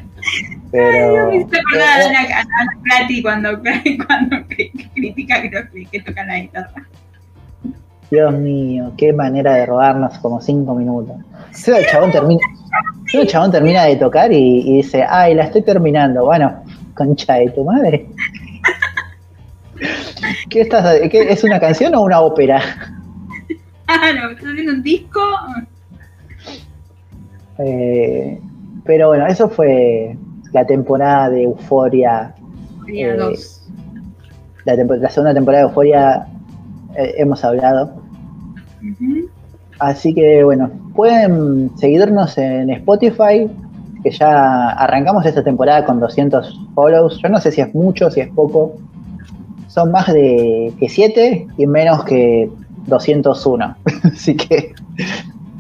[0.72, 1.27] Pero.
[1.27, 3.49] Me hizo acordar eh, a la- Plati cuando,
[4.07, 6.84] cuando cri- critica que, no- que toca la guitarra.
[8.10, 11.15] Dios mío, qué manera de robarnos como cinco minutos.
[11.65, 12.41] Luego el chabón termina,
[13.14, 14.38] el chabón termina de tocar y,
[14.69, 16.26] y dice, ay, la estoy terminando.
[16.26, 16.61] Bueno,
[16.93, 18.07] concha de tu madre.
[20.49, 22.62] ¿Qué estás, qué, ¿Es una canción o una ópera?
[23.88, 25.20] Ah, no, ¿estás haciendo un disco?
[27.60, 28.40] Eh,
[28.86, 30.16] pero bueno, eso fue
[30.53, 32.34] la temporada de Euforia.
[32.86, 33.62] Sería Eh, dos.
[34.66, 36.28] La, tempo- la segunda temporada de Euforia
[36.98, 37.94] eh, hemos hablado.
[38.82, 39.28] Ujú.
[39.80, 43.49] Así que bueno, pueden seguirnos en Spotify,
[44.03, 47.20] que ya arrancamos esta temporada con 200 follows.
[47.22, 48.76] Yo no sé si es mucho, si es poco.
[49.72, 52.49] Son más de que 7 y menos que
[52.88, 53.76] 201.
[54.03, 54.73] Así que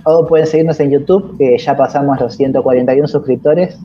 [0.03, 3.77] o pueden seguirnos en YouTube, que ya pasamos los 141 suscriptores.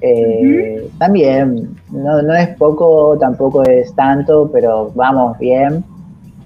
[0.00, 5.84] Eh, También, no, no es poco, tampoco es tanto, pero vamos bien.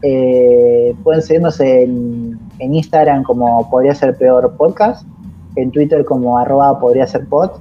[0.03, 5.07] Eh, pueden seguirnos en, en Instagram como Podría Ser Peor Podcast,
[5.57, 7.53] en Twitter como arroba Podría Ser Pod.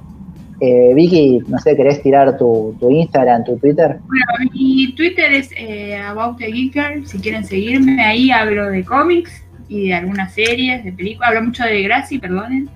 [0.60, 3.98] Eh, Vicky, no sé, ¿querés tirar tu, tu Instagram, tu Twitter?
[4.06, 7.06] Bueno, mi Twitter es eh, About the Geeker.
[7.06, 11.30] Si quieren seguirme, ahí hablo de cómics y de algunas series, de películas.
[11.30, 12.68] Hablo mucho de Gracie, perdonen.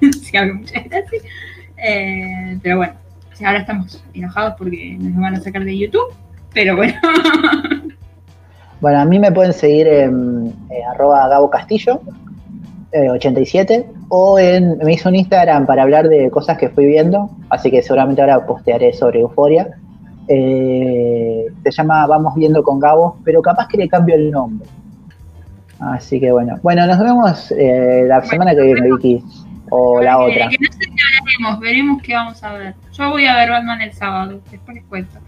[0.22, 1.20] si hablo mucho de Gracie.
[1.76, 2.94] Eh, pero bueno,
[3.44, 6.14] ahora estamos enojados porque nos van a sacar de YouTube.
[6.54, 6.94] Pero bueno,
[8.80, 12.00] Bueno, a mí me pueden seguir en eh, arroba Gabo Castillo,
[12.92, 17.30] eh, 87, o en, me hizo un Instagram para hablar de cosas que fui viendo,
[17.50, 19.68] así que seguramente ahora postearé sobre Euforia.
[20.28, 24.68] Eh, se llama Vamos Viendo con Gabo, pero capaz que le cambio el nombre.
[25.78, 26.58] Así que bueno.
[26.62, 29.22] Bueno, nos vemos eh, la semana que viene, Vicky,
[29.70, 30.48] o la que, otra.
[30.48, 32.74] que no sé qué hablaremos, veremos qué vamos a ver.
[32.92, 35.18] Yo voy a ver Batman el sábado, después les cuento.